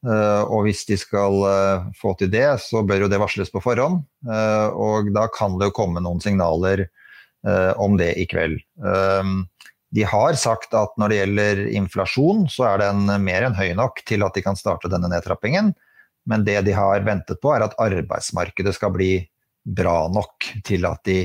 Eh, 0.07 0.43
og 0.47 0.63
hvis 0.69 0.85
de 0.87 0.97
skal 0.99 1.41
eh, 1.49 1.87
få 1.99 2.15
til 2.19 2.31
det, 2.31 2.47
så 2.63 2.85
bør 2.87 3.07
jo 3.07 3.11
det 3.11 3.19
varsles 3.21 3.51
på 3.51 3.63
forhånd. 3.65 4.05
Eh, 4.29 4.69
og 4.79 5.11
da 5.15 5.27
kan 5.35 5.59
det 5.59 5.71
jo 5.71 5.79
komme 5.81 6.03
noen 6.05 6.23
signaler 6.25 6.89
om 7.79 7.95
det 7.95 8.09
i 8.19 8.25
kveld. 8.27 8.57
De 9.95 10.03
har 10.11 10.35
sagt 10.37 10.73
at 10.75 10.97
når 10.99 11.13
det 11.13 11.19
gjelder 11.21 11.61
inflasjon, 11.79 12.41
så 12.51 12.65
er 12.73 12.81
den 12.83 13.07
mer 13.23 13.47
enn 13.47 13.55
høy 13.55 13.71
nok 13.79 14.03
til 14.11 14.27
at 14.27 14.35
de 14.35 14.43
kan 14.43 14.59
starte 14.59 14.91
denne 14.91 15.07
nedtrappingen. 15.13 15.71
Men 16.29 16.43
det 16.45 16.57
de 16.67 16.75
har 16.75 17.07
ventet 17.07 17.39
på, 17.39 17.53
er 17.55 17.63
at 17.63 17.79
arbeidsmarkedet 17.79 18.75
skal 18.75 18.91
bli 18.97 19.13
bra 19.63 20.09
nok 20.11 20.49
til 20.67 20.89
at 20.91 20.99
de 21.07 21.21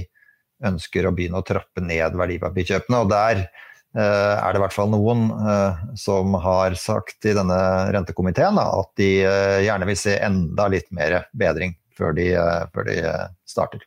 ønsker 0.70 1.10
å 1.10 1.16
begynne 1.18 1.42
å 1.42 1.48
trappe 1.50 1.82
ned 1.82 2.14
verdipapirkjøpene. 2.22 3.02
Og 3.02 3.10
der 3.10 3.48
er 4.02 4.54
det 4.54 4.60
i 4.60 4.64
hvert 4.64 4.76
fall 4.76 4.90
noen 4.90 5.28
eh, 5.38 5.82
som 6.00 6.34
har 6.42 6.74
sagt 6.80 7.28
i 7.30 7.36
denne 7.38 7.60
rentekomiteen 7.94 8.58
at 8.62 8.92
de 8.98 9.10
eh, 9.22 9.62
gjerne 9.68 9.90
vil 9.90 10.00
se 10.00 10.18
enda 10.18 10.70
litt 10.74 10.90
mer 10.96 11.24
bedring 11.38 11.78
før 11.94 12.16
de, 12.18 12.32
før 12.74 12.88
de 12.90 13.02
starter. 13.46 13.84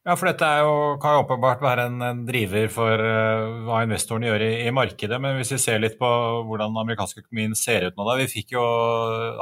Ja, 0.00 0.14
for 0.16 0.30
dette 0.30 0.46
jo, 0.62 0.76
kan 1.02 1.12
jo 1.12 1.24
åpenbart 1.26 1.60
være 1.60 1.82
en, 1.90 1.98
en 2.00 2.20
driver 2.24 2.70
for 2.72 3.02
uh, 3.04 3.58
hva 3.66 3.82
investorene 3.84 4.30
gjør 4.30 4.44
i, 4.46 4.52
i, 4.64 4.70
markedet. 4.72 5.18
Men 5.20 5.36
hvis 5.36 5.52
vi 5.52 5.58
ser 5.60 5.82
litt 5.82 5.98
på 6.00 6.08
hvordan 6.48 6.72
den 6.72 6.80
amerikanske 6.80 7.20
økonomien 7.20 7.52
ser 7.58 7.84
ut 7.84 7.98
nå, 7.98 8.06
da. 8.08 8.14
Vi 8.22 8.30
fikk 8.32 8.54
jo 8.56 8.62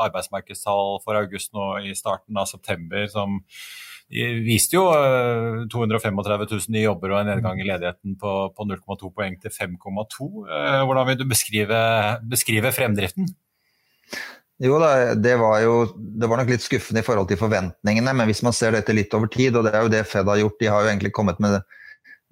arbeidsmarkedstall 0.03 0.99
for 1.05 1.21
august 1.21 1.55
nå 1.55 1.69
i 1.87 1.95
starten 1.95 2.41
av 2.43 2.51
september 2.51 3.07
som 3.13 3.39
viste 4.09 4.79
jo 4.79 4.87
235 5.69 6.23
eh, 6.33 6.47
000 6.49 6.73
nye 6.73 6.87
jobber 6.87 7.13
og 7.13 7.21
en 7.21 7.31
nedgang 7.35 7.61
i 7.61 7.67
ledigheten 7.69 8.17
på, 8.21 8.33
på 8.57 8.69
0,2 8.69 9.11
poeng 9.13 9.37
til 9.43 9.53
5,2. 9.53 10.29
Eh, 10.49 10.81
hvordan 10.89 11.11
vil 11.11 11.21
du 11.21 11.27
beskrive, 11.29 11.81
beskrive 12.25 12.73
fremdriften? 12.73 13.29
Jo 14.59 14.81
det 15.15 15.37
var 15.39 15.61
jo 15.63 15.75
det 15.95 16.27
var 16.27 16.41
nok 16.41 16.49
litt 16.51 16.65
skuffende 16.65 17.05
i 17.05 17.07
forhold 17.07 17.29
til 17.31 17.39
forventningene, 17.39 18.11
men 18.17 18.27
hvis 18.27 18.43
man 18.43 18.57
ser 18.57 18.75
dette 18.75 18.97
litt 18.97 19.13
over 19.15 19.31
tid, 19.31 19.55
og 19.55 19.69
det 19.69 19.75
er 19.75 19.85
jo 19.85 19.93
det 19.93 20.07
Fed 20.11 20.27
har 20.27 20.41
gjort, 20.41 20.57
de 20.59 20.71
har 20.73 20.83
jo 20.83 20.91
egentlig 20.91 21.13
kommet 21.15 21.39
med, 21.39 21.61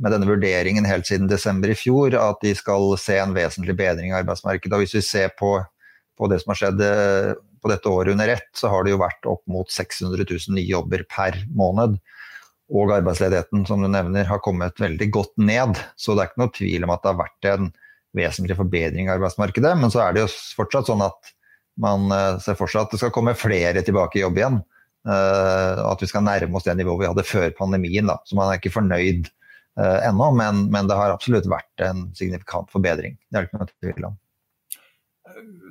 med 0.03 0.15
denne 0.17 0.27
vurderingen 0.27 0.89
helt 0.89 1.07
siden 1.07 1.31
desember 1.31 1.71
i 1.71 1.79
fjor, 1.79 2.17
at 2.19 2.41
de 2.43 2.57
skal 2.59 2.97
se 2.99 3.21
en 3.23 3.37
vesentlig 3.37 3.77
bedring 3.79 4.11
i 4.11 4.19
arbeidsmarkedet. 4.19 4.75
Og 4.75 4.83
hvis 4.83 4.97
vi 4.97 5.05
ser 5.07 5.31
på, 5.39 5.53
på 6.19 6.33
det 6.33 6.41
som 6.43 6.51
har 6.51 6.61
skjedd 6.65 6.83
eh, 6.89 7.31
på 7.63 7.71
dette 7.73 7.91
året 7.91 8.15
under 8.15 8.31
ett, 8.37 8.51
så 8.57 8.71
har 8.73 8.85
det 8.85 8.93
jo 8.95 9.01
vært 9.03 9.29
opp 9.31 9.43
mot 9.51 9.71
600 9.73 10.27
000 10.27 10.57
nye 10.57 10.69
jobber 10.69 11.05
per 11.11 11.39
måned. 11.55 11.99
Og 12.67 12.91
arbeidsledigheten, 12.91 13.65
som 13.69 13.83
du 13.83 13.89
nevner, 13.91 14.27
har 14.27 14.43
kommet 14.43 14.81
veldig 14.83 15.09
godt 15.15 15.35
ned. 15.39 15.79
Så 15.95 16.15
det 16.15 16.25
er 16.25 16.31
ikke 16.33 16.43
noe 16.43 16.55
tvil 16.57 16.87
om 16.87 16.95
at 16.95 17.05
det 17.05 17.13
har 17.13 17.21
vært 17.21 17.51
en 17.53 17.69
vesentlig 18.17 18.57
forbedring 18.59 19.07
i 19.07 19.15
arbeidsmarkedet. 19.15 19.75
Men 19.79 19.93
så 19.95 20.03
er 20.03 20.17
det 20.17 20.25
jo 20.25 20.33
fortsatt 20.59 20.91
sånn 20.91 21.05
at 21.07 21.35
man 21.83 22.11
eh, 22.15 22.41
ser 22.43 22.57
for 22.59 22.73
seg 22.73 22.87
at 22.87 22.95
det 22.95 23.01
skal 23.03 23.15
komme 23.15 23.37
flere 23.39 23.85
tilbake 23.87 24.19
i 24.19 24.25
jobb 24.25 24.41
igjen. 24.41 24.61
Eh, 25.07 25.81
at 25.87 26.03
vi 26.03 26.11
skal 26.11 26.25
nærme 26.27 26.59
oss 26.59 26.67
det 26.67 26.75
nivået 26.81 27.05
vi 27.05 27.11
hadde 27.13 27.27
før 27.29 27.51
pandemien. 27.59 28.11
Da. 28.11 28.19
Så 28.27 28.39
man 28.39 28.51
er 28.51 28.59
ikke 28.59 28.75
fornøyd 28.75 29.29
uh, 29.79 29.99
ennå, 30.09 30.31
men, 30.35 30.67
men, 30.73 30.89
det 30.91 30.99
har 30.99 31.15
absolutt 31.15 31.49
vært 31.51 31.85
en 31.85 32.09
signifikant 32.19 32.73
forbedring. 32.75 33.19
Det 33.29 33.39
er 33.39 33.45
det 33.45 33.51
ikke 33.51 33.61
noe 33.63 33.73
tvil 33.73 34.09
om. 34.11 34.17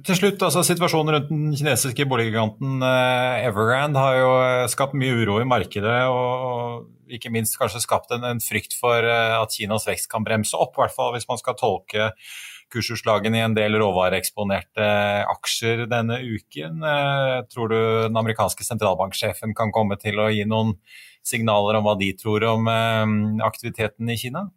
Til 0.06 0.18
slutt, 0.20 0.44
altså 0.46 0.62
Situasjonen 0.66 1.16
rundt 1.16 1.30
den 1.32 1.54
kinesiske 1.58 2.06
boliggiganten 2.06 2.84
Evergrande 2.86 4.02
har 4.02 4.18
jo 4.20 4.34
skapt 4.70 4.94
mye 4.98 5.16
uro 5.24 5.40
i 5.42 5.48
markedet. 5.50 6.04
og 6.10 6.92
ikke 7.10 7.30
minst 7.30 7.58
kanskje 7.58 7.84
skapt 7.84 8.14
en, 8.14 8.24
en 8.26 8.42
frykt 8.42 8.74
for 8.78 9.06
at 9.06 9.54
Kinas 9.54 9.86
vekst 9.86 10.10
kan 10.10 10.26
bremse 10.26 10.58
opp, 10.58 10.74
i 10.74 10.84
hvert 10.84 10.96
fall 10.96 11.12
hvis 11.14 11.28
man 11.30 11.42
skal 11.42 11.58
tolke 11.58 12.12
kursutslagene 12.74 13.40
i 13.40 13.46
en 13.46 13.56
del 13.56 13.78
råvareeksponerte 13.80 14.86
aksjer 15.32 15.86
denne 15.92 16.20
uken. 16.24 16.84
Eh, 16.84 17.40
tror 17.52 17.72
du 17.72 17.78
den 18.08 18.20
amerikanske 18.22 18.66
sentralbanksjefen 18.68 19.56
kan 19.58 19.74
komme 19.76 20.00
til 20.02 20.20
å 20.22 20.30
gi 20.34 20.46
noen 20.50 20.76
signaler 21.26 21.80
om 21.80 21.88
hva 21.88 21.96
de 22.00 22.12
tror 22.18 22.46
om 22.52 22.70
eh, 22.72 23.06
aktiviteten 23.48 24.12
i 24.12 24.20
Kina? 24.22 24.48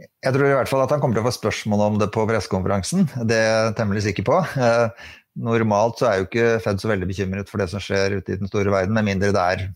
Jeg 0.00 0.32
tror 0.32 0.46
i 0.48 0.54
hvert 0.56 0.70
fall 0.70 0.82
at 0.86 0.92
han 0.94 1.02
kommer 1.02 1.18
til 1.18 1.22
å 1.24 1.28
få 1.28 1.34
spørsmål 1.36 1.82
om 1.84 1.98
det 2.00 2.08
på 2.14 2.24
pressekonferansen. 2.28 3.04
Det 3.28 3.36
er 3.36 3.50
jeg 3.50 3.74
temmelig 3.76 4.06
sikker 4.06 4.24
på. 4.28 4.38
Eh, 4.56 5.10
normalt 5.42 6.00
så 6.00 6.08
er 6.08 6.20
jo 6.20 6.28
ikke 6.28 6.46
Fed 6.64 6.80
så 6.80 6.90
veldig 6.90 7.08
bekymret 7.08 7.48
for 7.48 7.60
det 7.60 7.68
som 7.72 7.80
skjer 7.80 8.18
ute 8.18 8.34
i 8.34 8.38
den 8.40 8.48
store 8.50 8.72
verden, 8.72 8.92
med 8.96 9.06
mindre 9.08 9.30
det 9.32 9.44
er 9.56 9.66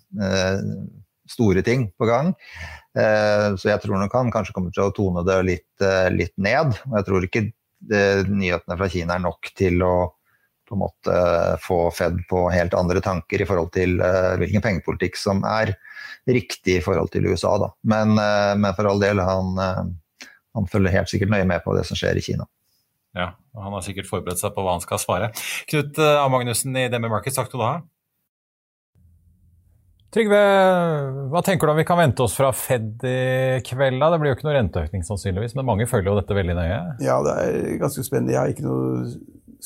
store 1.28 1.62
ting 1.66 1.88
på 1.98 2.08
gang. 2.08 2.32
Eh, 2.96 3.48
så 3.60 3.70
jeg 3.72 3.82
tror 3.82 4.00
nok 4.00 4.16
han 4.16 4.32
kanskje 4.32 4.56
kommer 4.56 4.72
til 4.72 4.86
å 4.86 4.94
tone 4.96 5.24
det 5.26 5.38
litt, 5.48 5.84
eh, 5.84 6.08
litt 6.14 6.34
ned. 6.40 6.76
Og 6.88 6.96
jeg 7.00 7.08
tror 7.10 7.28
ikke 7.28 7.46
nyhetene 7.86 8.78
fra 8.78 8.88
Kina 8.88 9.18
er 9.18 9.24
nok 9.26 9.50
til 9.56 9.82
å 9.84 9.96
på 10.66 10.74
en 10.74 10.80
måte 10.80 11.18
få 11.62 11.90
Fed 11.94 12.16
på 12.26 12.46
helt 12.50 12.72
andre 12.74 13.02
tanker 13.04 13.42
i 13.42 13.46
forhold 13.46 13.68
til 13.76 14.00
hvilken 14.40 14.64
pengepolitikk 14.64 15.14
som 15.20 15.44
er 15.46 15.76
riktig 16.26 16.80
i 16.80 16.82
forhold 16.82 17.12
til 17.12 17.28
USA. 17.28 17.52
Da. 17.62 17.68
Men, 17.86 18.16
men 18.16 18.74
for 18.74 18.88
all 18.90 18.98
del, 18.98 19.20
han, 19.22 19.94
han, 20.56 20.70
følger 20.70 20.94
helt 20.98 21.12
sikkert 21.12 21.32
nøye 21.32 21.48
med 21.48 21.64
på 21.64 21.74
det 21.76 21.84
som 21.88 21.98
skjer 21.98 22.18
i 22.18 22.24
Kina. 22.24 22.48
Ja, 23.16 23.30
og 23.56 23.62
Han 23.64 23.76
har 23.76 23.84
sikkert 23.84 24.08
forberedt 24.08 24.42
seg 24.42 24.52
på 24.52 24.64
hva 24.64 24.76
han 24.76 24.84
skal 24.84 25.00
svare. 25.00 25.30
Knut 25.70 26.00
A. 26.04 26.26
Magnussen 26.32 26.76
i 26.76 26.88
Demi 26.92 27.08
Markets, 27.12 27.38
takk 27.38 27.48
skal 27.48 27.62
du 27.62 27.64
ha. 27.64 27.76
Trygve, 30.16 30.40
hva 31.32 31.42
tenker 31.44 31.68
du 31.68 31.72
om 31.74 31.80
vi 31.80 31.84
kan 31.84 31.98
vente 31.98 32.22
oss 32.24 32.36
fra 32.38 32.48
Fed 32.56 33.02
i 33.04 33.58
kveld? 33.66 34.00
Det 34.00 34.20
blir 34.22 34.30
jo 34.30 34.36
ikke 34.38 34.46
noe 34.46 34.54
renteøkning 34.56 35.02
sannsynligvis, 35.04 35.56
men 35.58 35.66
mange 35.68 35.88
følger 35.90 36.12
jo 36.12 36.20
dette 36.20 36.36
veldig 36.36 36.54
nøye. 36.56 36.78
Ja, 37.04 37.18
det 37.26 37.34
er 37.42 37.80
ganske 37.82 38.04
spennende. 38.06 38.32
Jeg 38.32 38.40
har 38.40 38.52
ikke 38.54 38.64
noe 38.64 39.10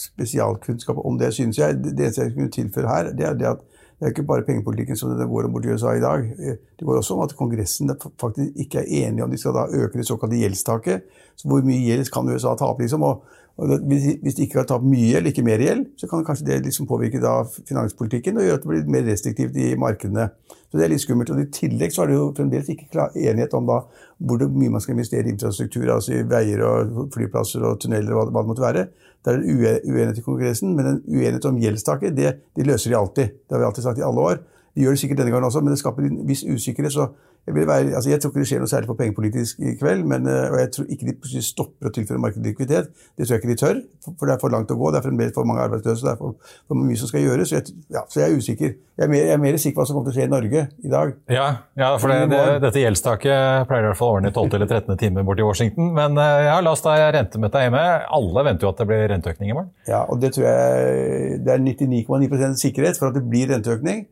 spesialkunnskap 0.00 0.98
om 1.04 1.20
det, 1.20 1.32
synes 1.36 1.60
jeg. 1.60 1.78
Det 1.84 1.94
eneste 1.94 2.26
jeg 2.26 2.34
kunne 2.34 2.54
tilføre 2.56 2.90
her, 2.90 3.12
det 3.14 3.28
er 3.28 3.38
det 3.38 3.50
at 3.52 3.62
det 4.00 4.06
er 4.06 4.14
ikke 4.14 4.22
bare 4.30 4.44
pengepolitikken 4.46 4.96
som 4.96 5.10
det 5.12 5.26
går 5.28 5.44
om 5.44 5.52
bort 5.52 5.66
i 5.68 5.74
USA 5.74 5.90
i 5.92 6.00
dag. 6.00 6.22
Det 6.32 6.86
går 6.88 6.96
også 6.96 7.18
om 7.18 7.20
at 7.26 7.34
Kongressen 7.36 7.92
faktisk 8.20 8.56
ikke 8.56 8.80
er 8.80 8.88
enige 9.04 9.24
om 9.24 9.30
de 9.30 9.38
skal 9.38 9.52
da 9.52 9.66
øke 9.68 9.98
det 9.98 10.06
såkalte 10.08 10.38
gjeldstaket. 10.40 11.04
Så 11.36 11.48
hvor 11.48 11.60
mye 11.66 11.82
gjeld 11.84 12.08
kan 12.08 12.30
USA 12.32 12.54
ta 12.56 12.70
opp, 12.72 12.80
liksom? 12.80 13.04
Og 13.04 13.20
hvis 13.60 14.36
de 14.38 14.44
ikke 14.46 14.60
har 14.60 14.66
tatt 14.68 14.84
mye 14.86 15.18
eller 15.18 15.32
ikke 15.32 15.44
mer 15.44 15.60
gjeld, 15.60 15.82
så 16.00 16.08
kan 16.08 16.22
kanskje 16.24 16.46
det 16.46 16.60
liksom 16.64 16.88
påvirke 16.88 17.20
finanspolitikken 17.68 18.38
og 18.38 18.46
gjøre 18.46 18.58
at 18.60 18.64
det 18.64 18.70
blir 18.70 18.92
mer 18.94 19.04
restriktivt 19.08 19.58
i 19.60 19.74
markedene. 19.80 20.28
Så 20.70 20.78
det 20.78 20.86
er 20.86 20.92
litt 20.92 21.02
skummelt. 21.02 21.32
Og 21.34 21.42
I 21.42 21.50
tillegg 21.52 21.92
så 21.92 22.04
er 22.04 22.10
det 22.10 22.16
jo 22.16 22.30
fremdeles 22.36 22.70
ikke 22.72 22.88
klar 22.92 23.16
enighet 23.18 23.56
om 23.58 23.68
da 23.68 23.82
hvor 24.16 24.44
mye 24.54 24.72
man 24.72 24.84
skal 24.84 24.96
investere 24.96 25.28
i 25.28 25.34
infrastruktur, 25.34 25.88
altså 25.92 26.16
i 26.16 26.24
veier 26.30 26.62
og 26.64 27.10
flyplasser 27.14 27.64
og 27.66 27.80
tunneler 27.82 28.14
og 28.14 28.30
hva 28.30 28.44
det 28.44 28.52
måtte 28.52 28.64
være. 28.64 28.86
Der 29.26 29.36
er 29.36 29.42
det 29.42 29.82
uenighet 29.84 30.22
i 30.22 30.24
Kongressen, 30.24 30.72
men 30.76 30.86
en 30.86 31.02
uenighet 31.04 31.48
om 31.50 31.60
gjeldstaket 31.60 32.16
det, 32.16 32.32
de 32.56 32.64
løser 32.64 32.94
de 32.94 33.00
alltid. 33.00 33.36
Det 33.44 33.56
har 33.56 33.60
vi 33.60 33.68
alltid 33.68 33.88
sagt 33.88 34.00
i 34.00 34.06
alle 34.06 34.28
år. 34.32 34.40
De 34.74 34.84
gjør 34.84 34.96
det 34.96 35.02
sikkert 35.02 35.22
denne 35.22 35.34
gangen 35.34 35.48
også, 35.48 35.64
men 35.64 35.74
det 35.74 35.80
skaper 35.82 36.06
en 36.06 36.22
viss 36.28 36.44
usikkerhet. 36.46 36.92
så 36.92 37.10
jeg, 37.46 37.54
være, 37.68 37.94
altså 37.96 38.10
jeg, 38.10 38.20
tror 38.20 38.30
ikke 38.30 38.42
det 38.42 38.48
skjer 38.50 38.60
noe 38.60 38.70
særlig 38.70 38.88
på 38.90 38.96
pengepolitisk 38.98 39.62
i 39.64 39.72
kveld, 39.80 40.02
men, 40.08 40.26
eh, 40.28 40.50
og 40.52 40.58
jeg 40.60 40.68
tror 40.74 40.90
ikke 40.92 41.14
de 41.24 41.42
stopper 41.42 41.88
å 41.88 41.92
tilføre 41.94 42.20
markedet 42.20 42.50
likviditet. 42.50 42.90
Det 43.16 43.26
tror 43.26 43.34
jeg 43.34 43.42
ikke 43.42 43.50
de 43.50 43.60
tør, 43.62 43.80
for 44.10 44.28
det 44.28 44.34
er 44.34 44.42
for 44.42 44.52
langt 44.52 44.70
å 44.70 44.76
gå. 44.78 44.90
Det 44.92 45.00
er 45.00 45.06
fremdeles 45.06 45.34
for 45.34 45.48
mange 45.48 45.64
arbeidsløse, 45.64 46.04
det 46.04 46.12
er 46.12 46.20
for, 46.20 46.36
for 46.68 46.78
mye 46.78 47.00
som 47.00 47.10
skal 47.10 47.24
gjøres. 47.24 47.50
Så 47.50 47.56
jeg, 47.56 47.74
ja, 47.96 48.04
så 48.12 48.20
jeg 48.20 48.28
er 48.28 48.36
usikker. 48.44 48.76
Jeg 49.00 49.06
er, 49.06 49.10
mer, 49.14 49.24
jeg 49.24 49.34
er, 49.38 49.40
mer, 49.40 49.58
sikker 49.62 49.78
på 49.78 49.82
hva 49.82 49.88
som 49.88 49.96
kommer 49.96 50.10
til 50.10 50.14
å 50.14 50.20
skje 50.20 50.28
i 50.28 50.34
Norge 50.34 50.64
i 50.84 50.92
dag. 50.92 51.16
Ja, 51.32 51.48
ja 51.80 51.90
for 52.02 52.12
det, 52.12 52.20
det, 52.34 52.44
dette 52.66 52.84
gjeldstaket 52.84 53.66
pleier 53.72 53.88
i 53.88 53.90
hvert 53.90 54.00
fall 54.02 54.14
årene 54.18 54.30
i 54.30 54.36
12. 54.36 54.46
eller 54.60 54.68
13. 54.68 55.00
time 55.00 55.26
borti 55.26 55.48
Washington. 55.48 55.90
Men 55.96 56.20
eh, 56.20 56.44
ja, 56.50 56.60
la 56.60 56.76
oss 56.76 56.84
ta 56.84 56.98
rentemøtet 57.16 57.66
hjemme. 57.66 57.84
Alle 58.20 58.46
venter 58.50 58.68
jo 58.68 58.74
at 58.74 58.84
det 58.84 58.90
blir 58.92 59.08
renteøkning 59.16 59.50
i 59.50 59.56
morgen. 59.56 59.74
Ja, 59.88 60.04
og 60.04 60.20
det 60.22 60.34
tror 60.36 60.46
jeg 60.50 61.42
det 61.48 61.56
er 61.56 61.64
99,9% 61.64 62.60
sikkerhet 62.60 63.00
for 63.00 63.08
at 63.10 63.16
det 63.16 63.24
blir 63.32 63.48
renteøkning. 63.50 64.04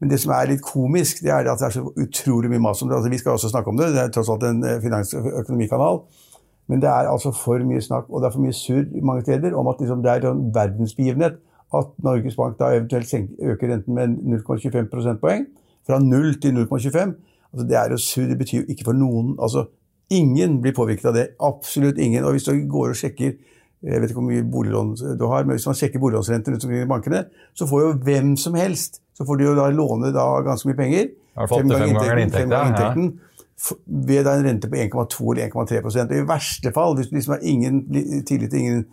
Men 0.00 0.10
det 0.10 0.20
som 0.22 0.32
er 0.32 0.48
litt 0.48 0.62
komisk, 0.64 1.20
det 1.24 1.32
er 1.32 1.48
at 1.50 1.60
det 1.60 1.66
er 1.68 1.76
så 1.76 1.84
utrolig 1.84 2.50
mye 2.50 2.62
mas 2.64 2.80
om 2.82 2.88
det. 2.88 2.96
Altså, 2.96 3.12
vi 3.12 3.18
skal 3.20 3.36
også 3.36 3.50
snakke 3.52 3.68
om 3.68 3.76
det, 3.76 3.90
det 3.94 4.02
er 4.02 4.12
tross 4.14 4.30
alt 4.32 4.46
en 4.48 4.62
eh, 4.64 4.80
finansøkonomikanal. 4.80 6.00
Men 6.70 6.82
det 6.82 6.88
er 6.88 7.10
altså 7.10 7.32
for 7.34 7.60
mye 7.66 7.82
snakk 7.82 8.08
og 8.08 8.22
det 8.22 8.28
er 8.28 8.34
for 8.36 8.44
mye 8.44 8.54
surr 8.54 8.84
mange 9.02 9.24
steder 9.26 9.56
om 9.58 9.68
at 9.68 9.80
liksom, 9.82 10.04
det 10.04 10.12
er 10.12 10.28
en 10.30 10.44
verdensbegivenhet 10.54 11.40
at 11.74 11.90
Norges 12.06 12.36
Bank 12.38 12.58
da 12.60 12.70
eventuelt 12.76 13.14
øker 13.42 13.72
renten 13.72 13.94
med 13.94 14.16
0,25 14.38 14.88
prosentpoeng. 14.92 15.44
Fra 15.86 15.98
0 15.98 16.40
til 16.40 16.50
0,25. 16.50 17.12
Altså, 17.52 17.66
det 17.68 17.76
er 17.76 17.90
jo 17.90 17.96
surr. 17.96 18.28
Det 18.30 18.38
betyr 18.38 18.58
jo 18.58 18.64
ikke 18.68 18.84
for 18.84 18.92
noen 18.92 19.36
altså, 19.42 19.66
Ingen 20.10 20.56
blir 20.58 20.74
påvirket 20.74 21.04
av 21.06 21.14
det. 21.14 21.26
Absolutt 21.38 21.98
ingen. 21.98 22.24
Og 22.24 22.32
hvis 22.34 22.48
du 22.48 22.56
går 22.68 22.88
og 22.88 22.96
sjekker 22.98 23.36
jeg 23.82 24.00
vet 24.00 24.10
ikke 24.10 24.20
hvor 24.20 24.28
mye 24.28 24.44
boliglån 24.44 24.90
du 25.16 25.24
har, 25.30 25.46
men 25.46 25.56
hvis 25.56 25.66
man 25.68 25.78
sjekker 25.78 26.02
boliglånsrenten 26.02 26.52
rundt 26.52 26.64
omkring 26.66 26.82
i 26.84 26.90
bankene, 26.90 27.22
så 27.56 27.68
får 27.68 27.86
jo 27.86 27.92
hvem 28.04 28.34
som 28.40 28.58
helst 28.58 29.00
så 29.20 29.26
får 29.28 29.36
de 29.36 29.44
jo 29.44 29.56
da 29.58 29.66
låne 29.68 30.14
da 30.16 30.22
ganske 30.40 30.70
mye 30.70 30.78
penger. 30.78 31.10
Fem 31.50 31.68
ganger 31.68 32.22
inntekten. 32.22 32.54
inntekten 32.70 33.10
ja. 33.10 33.74
Ved 34.08 34.24
da 34.24 34.32
en 34.38 34.46
rente 34.46 34.70
på 34.72 34.78
1,2 34.80 35.34
eller 35.34 35.50
1,3% 35.50 36.14
I 36.16 36.22
verste 36.24 36.72
fall, 36.72 36.96
hvis 36.96 37.10
du 37.10 37.18
liksom 37.18 37.34
har 37.34 37.44
ingen 37.44 37.82
tillit 38.24 38.48
til 38.54 38.62
ingen, 38.62 38.86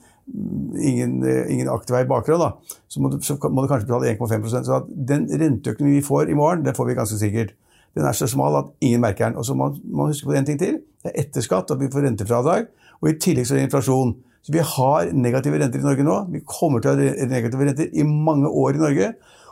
ingen, 0.76 1.14
ingen 1.48 1.72
aktiv 1.72 1.96
bakgrunn, 2.10 2.44
da, 2.44 2.76
så, 2.92 3.00
må 3.00 3.14
du, 3.14 3.22
så 3.24 3.38
må 3.48 3.64
du 3.64 3.70
kanskje 3.72 3.88
betale 3.88 4.12
1,5% 4.18 4.68
Så 4.68 4.82
den 4.92 5.30
renteøkningen 5.32 5.96
vi 5.96 6.04
får 6.04 6.28
i 6.28 6.36
morgen, 6.36 6.68
den 6.68 6.76
får 6.76 6.92
vi 6.92 7.00
ganske 7.00 7.22
sikkert. 7.24 7.56
Den 7.96 8.04
er 8.04 8.20
så 8.20 8.28
smal 8.28 8.60
at 8.60 8.76
ingen 8.84 9.02
merker 9.02 9.30
den. 9.30 9.40
Og 9.40 9.48
så 9.48 9.56
må 9.56 9.72
man 9.86 10.12
huske 10.12 10.28
på 10.28 10.36
en 10.36 10.46
ting 10.46 10.60
til. 10.60 10.82
Det 11.04 11.14
er 11.14 11.22
etter 11.24 11.48
skatt 11.48 11.72
at 11.72 11.80
vi 11.80 11.88
får 11.94 12.04
rentefradrag. 12.04 12.68
Og 13.00 13.14
i 13.14 13.16
tillegg 13.16 13.48
så 13.48 13.56
er 13.56 13.64
det 13.64 13.70
inflasjon. 13.70 14.18
Så 14.48 14.54
vi 14.56 14.64
har 14.64 15.10
negative 15.12 15.60
renter 15.60 15.82
i 15.82 15.84
Norge 15.84 16.04
nå. 16.08 16.14
Vi 16.32 16.40
kommer 16.48 16.80
til 16.80 16.94
å 16.94 16.96
ha 16.96 17.26
negative 17.28 17.66
renter 17.68 17.90
i 17.92 18.06
mange 18.08 18.48
år 18.48 18.78
i 18.78 18.84
Norge. 18.86 19.10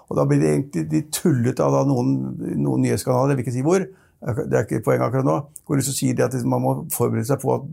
Og 0.08 0.20
da 0.20 0.24
blir 0.30 0.40
det 0.40 0.52
egentlig 0.54 0.84
de 0.92 1.02
tullet 1.12 1.60
av 1.60 1.82
noen, 1.90 2.14
noen 2.62 2.86
nyhetskanaler, 2.86 3.34
jeg 3.34 3.40
vil 3.40 3.44
ikke 3.44 3.56
si 3.58 3.64
hvor, 3.66 3.84
det 3.84 4.56
er 4.56 4.64
ikke 4.64 4.84
poenget 4.86 5.10
akkurat 5.10 5.28
nå, 5.28 5.36
hvor 5.68 5.78
de 5.78 5.84
så 5.84 5.94
sier 5.94 6.22
at 6.24 6.38
man 6.48 6.64
må 6.64 6.72
forberede 6.94 7.28
seg 7.28 7.42
på 7.42 7.58
at 7.58 7.66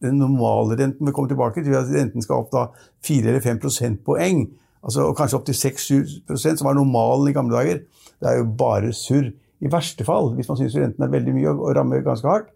den 0.00 0.16
normale 0.22 0.78
renten 0.80 1.04
vil 1.04 1.14
komme 1.14 1.28
tilbake 1.28 1.60
til 1.66 1.76
at 1.76 1.90
renten 1.92 2.24
skal 2.24 2.40
opp 2.40 2.54
da 2.54 2.62
4 3.04 3.28
eller 3.34 3.44
5 3.44 3.60
prosentpoeng. 3.60 4.46
Altså, 4.80 5.04
og 5.10 5.18
kanskje 5.18 5.36
opp 5.36 5.44
til 5.50 5.58
6-7% 5.58 6.62
som 6.62 6.70
var 6.70 6.78
normalen 6.78 7.28
i 7.28 7.34
gamle 7.36 7.58
dager. 7.58 7.82
Det 8.16 8.30
er 8.30 8.40
jo 8.40 8.48
bare 8.62 8.94
surr. 8.96 9.28
I 9.60 9.68
verste 9.68 10.06
fall, 10.08 10.32
hvis 10.38 10.48
man 10.48 10.56
syns 10.56 10.78
renten 10.80 11.04
er 11.04 11.12
veldig 11.12 11.34
mye 11.36 11.52
og 11.52 11.74
rammer 11.76 12.00
ganske 12.06 12.30
hardt, 12.30 12.48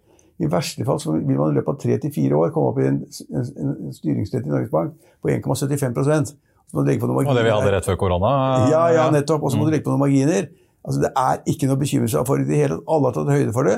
i 0.43 0.49
verste 0.51 0.83
fall 0.87 0.99
så 0.99 1.13
vil 1.15 1.39
man 1.39 1.53
i 1.53 1.59
løpet 1.59 1.77
av 1.77 1.83
tre 1.85 1.99
til 2.03 2.11
fire 2.15 2.39
år 2.41 2.51
komme 2.55 2.73
opp 2.73 2.81
i 2.83 2.89
en, 2.89 2.97
en, 3.31 3.75
en 3.87 3.95
styringsrett 3.95 4.49
i 4.49 4.51
Norges 4.51 4.73
Bank 4.73 4.97
på 5.23 5.31
1,75 5.31 6.35
så 6.75 6.79
må 6.79 6.83
du 6.83 6.91
legge 6.91 7.05
på 7.05 7.09
noen 7.11 7.21
marginer. 7.21 7.35
Og 7.35 7.39
det 7.39 7.47
vi 7.47 7.55
hadde 7.55 7.73
rett 7.77 7.87
før 7.87 7.99
korona? 8.01 8.31
Ja, 8.73 8.85
ja, 8.91 9.05
nettopp. 9.15 9.45
Og 9.47 9.53
så 9.53 9.59
må 9.59 9.67
du 9.67 9.71
mm. 9.71 9.75
legge 9.77 9.87
på 9.87 9.93
noen 9.93 10.03
marginer. 10.03 10.49
Altså, 10.85 11.05
det 11.05 11.11
er 11.17 11.43
ikke 11.53 11.69
noe 11.69 11.79
å 11.79 11.83
bekymre 11.85 12.11
seg 12.11 12.25
for 12.29 12.43
i 12.43 12.47
det 12.49 12.59
hele 12.59 12.81
Alle 12.91 13.11
har 13.11 13.15
tatt 13.15 13.31
høyde 13.31 13.55
for 13.55 13.69
det. 13.69 13.77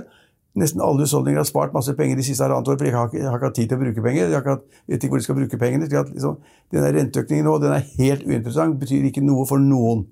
Nesten 0.56 0.80
alle 0.80 1.04
husholdninger 1.04 1.36
har 1.36 1.44
spart 1.44 1.74
masse 1.76 1.92
penger 1.98 2.16
de 2.16 2.24
siste 2.24 2.40
halvannet 2.46 2.70
år, 2.72 2.78
for 2.80 2.88
de 2.88 2.92
har, 2.94 3.10
ikke, 3.10 3.24
har 3.28 3.36
ikke 3.36 3.48
hatt 3.50 3.58
tid 3.58 3.68
til 3.68 3.76
å 3.76 3.82
bruke 3.82 4.04
penger. 4.06 4.30
De 4.30 4.36
har 4.38 4.44
ikke 4.44 4.54
hatt, 4.54 4.78
vet 4.88 5.04
ikke 5.04 5.12
hvor 5.12 5.20
de 5.20 5.26
skal 5.26 5.36
bruke 5.36 5.58
pengene. 5.60 5.88
Liksom, 5.92 6.38
denne 6.72 6.92
renteøkningen 6.96 7.44
nå 7.44 7.56
den 7.60 7.74
er 7.76 7.90
helt 7.98 8.24
uinteressant, 8.24 8.78
betyr 8.80 9.10
ikke 9.10 9.24
noe 9.26 9.44
for 9.50 9.60
noen. 9.60 10.06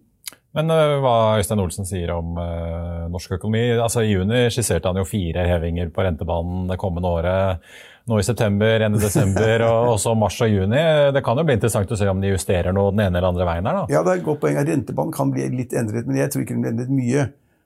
Men 0.55 0.71
uh, 0.71 0.99
hva 1.03 1.15
Øystein 1.41 1.63
Olsen 1.63 1.89
sier 1.89 2.13
om 2.15 2.37
uh, 2.39 3.09
norsk 3.11 3.37
økonomi 3.39 3.65
altså 3.75 4.05
I 4.05 4.13
juni 4.13 4.45
skisserte 4.55 4.91
han 4.91 5.01
jo 5.01 5.07
fire 5.09 5.47
hevinger 5.49 5.91
på 5.95 6.05
rentebanen 6.07 6.69
det 6.71 6.79
kommende 6.81 7.11
året. 7.11 7.75
Nå 8.05 8.19
i 8.21 8.27
september, 8.27 8.83
1. 8.85 8.99
desember 9.01 9.63
og 9.65 9.95
også 9.95 10.13
mars 10.21 10.37
og 10.45 10.51
juni. 10.53 10.83
Det 11.17 11.23
kan 11.25 11.39
jo 11.41 11.45
bli 11.49 11.57
interessant 11.57 11.95
å 11.95 11.97
se 11.97 12.09
om 12.11 12.21
de 12.21 12.35
justerer 12.35 12.77
noe 12.77 12.93
den 12.93 13.07
ene 13.07 13.17
eller 13.17 13.31
andre 13.31 13.47
veien 13.49 13.71
her. 13.71 13.79
da. 13.81 13.85
Ja, 13.95 14.03
det 14.05 14.13
er 14.13 14.21
et 14.21 14.27
godt 14.27 14.43
poeng. 14.43 14.59
Rentebanen 14.61 15.15
kan 15.17 15.33
bli 15.33 15.47
litt 15.55 15.73
endret, 15.73 16.05
men 16.05 16.21
jeg 16.21 16.35
tror 16.35 16.45
ikke 16.45 16.53
den 16.53 16.67
blir 16.67 16.75
endret 16.75 16.93
mye. 16.93 17.25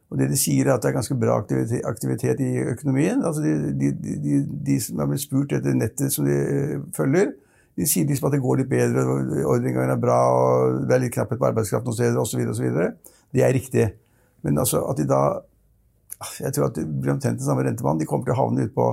Og 0.08 0.20
det 0.20 0.30
De 0.30 0.38
sier 0.40 0.68
er 0.68 0.76
at 0.76 0.84
det 0.84 0.92
er 0.92 0.96
ganske 0.96 1.16
bra 1.20 1.36
aktivitet, 1.42 1.82
aktivitet 1.84 2.40
i 2.40 2.52
økonomien. 2.70 3.20
Altså 3.20 3.42
de, 3.44 3.56
de, 3.76 3.90
de, 3.98 4.38
de, 4.70 4.78
som 4.80 5.02
har 5.02 5.10
blitt 5.10 5.26
spurt 5.26 5.52
etter 5.58 5.76
nettet 5.76 6.14
som 6.14 6.28
de 6.28 6.38
følger, 6.96 7.34
de 7.78 7.86
sier 7.86 8.06
liksom 8.08 8.28
at 8.28 8.34
det 8.34 8.42
går 8.42 8.62
litt 8.62 8.70
bedre, 8.70 9.04
ordreinngangen 9.46 9.94
er 9.94 10.00
bra, 10.02 10.18
og 10.34 10.80
det 10.88 10.96
er 10.96 11.04
litt 11.04 11.14
knapphet 11.14 11.38
på 11.38 11.46
arbeidskraft 11.46 11.86
noen 11.86 11.98
steder 11.98 12.18
osv. 12.18 12.70
Det 13.34 13.44
er 13.44 13.54
riktig. 13.54 13.84
Men 14.42 14.58
altså 14.58 14.82
at 14.90 14.98
de 14.98 15.06
da 15.08 15.22
Jeg 16.40 16.50
tror 16.54 16.64
at 16.66 16.74
det 16.74 16.82
blir 16.82 17.12
omtrent 17.12 17.38
den 17.38 17.46
samme 17.46 17.62
rentemannen. 17.62 18.00
De 18.02 18.06
kommer 18.10 18.26
til 18.26 18.34
å 18.34 18.40
havne 18.40 18.64
ut 18.66 18.72
på 18.74 18.86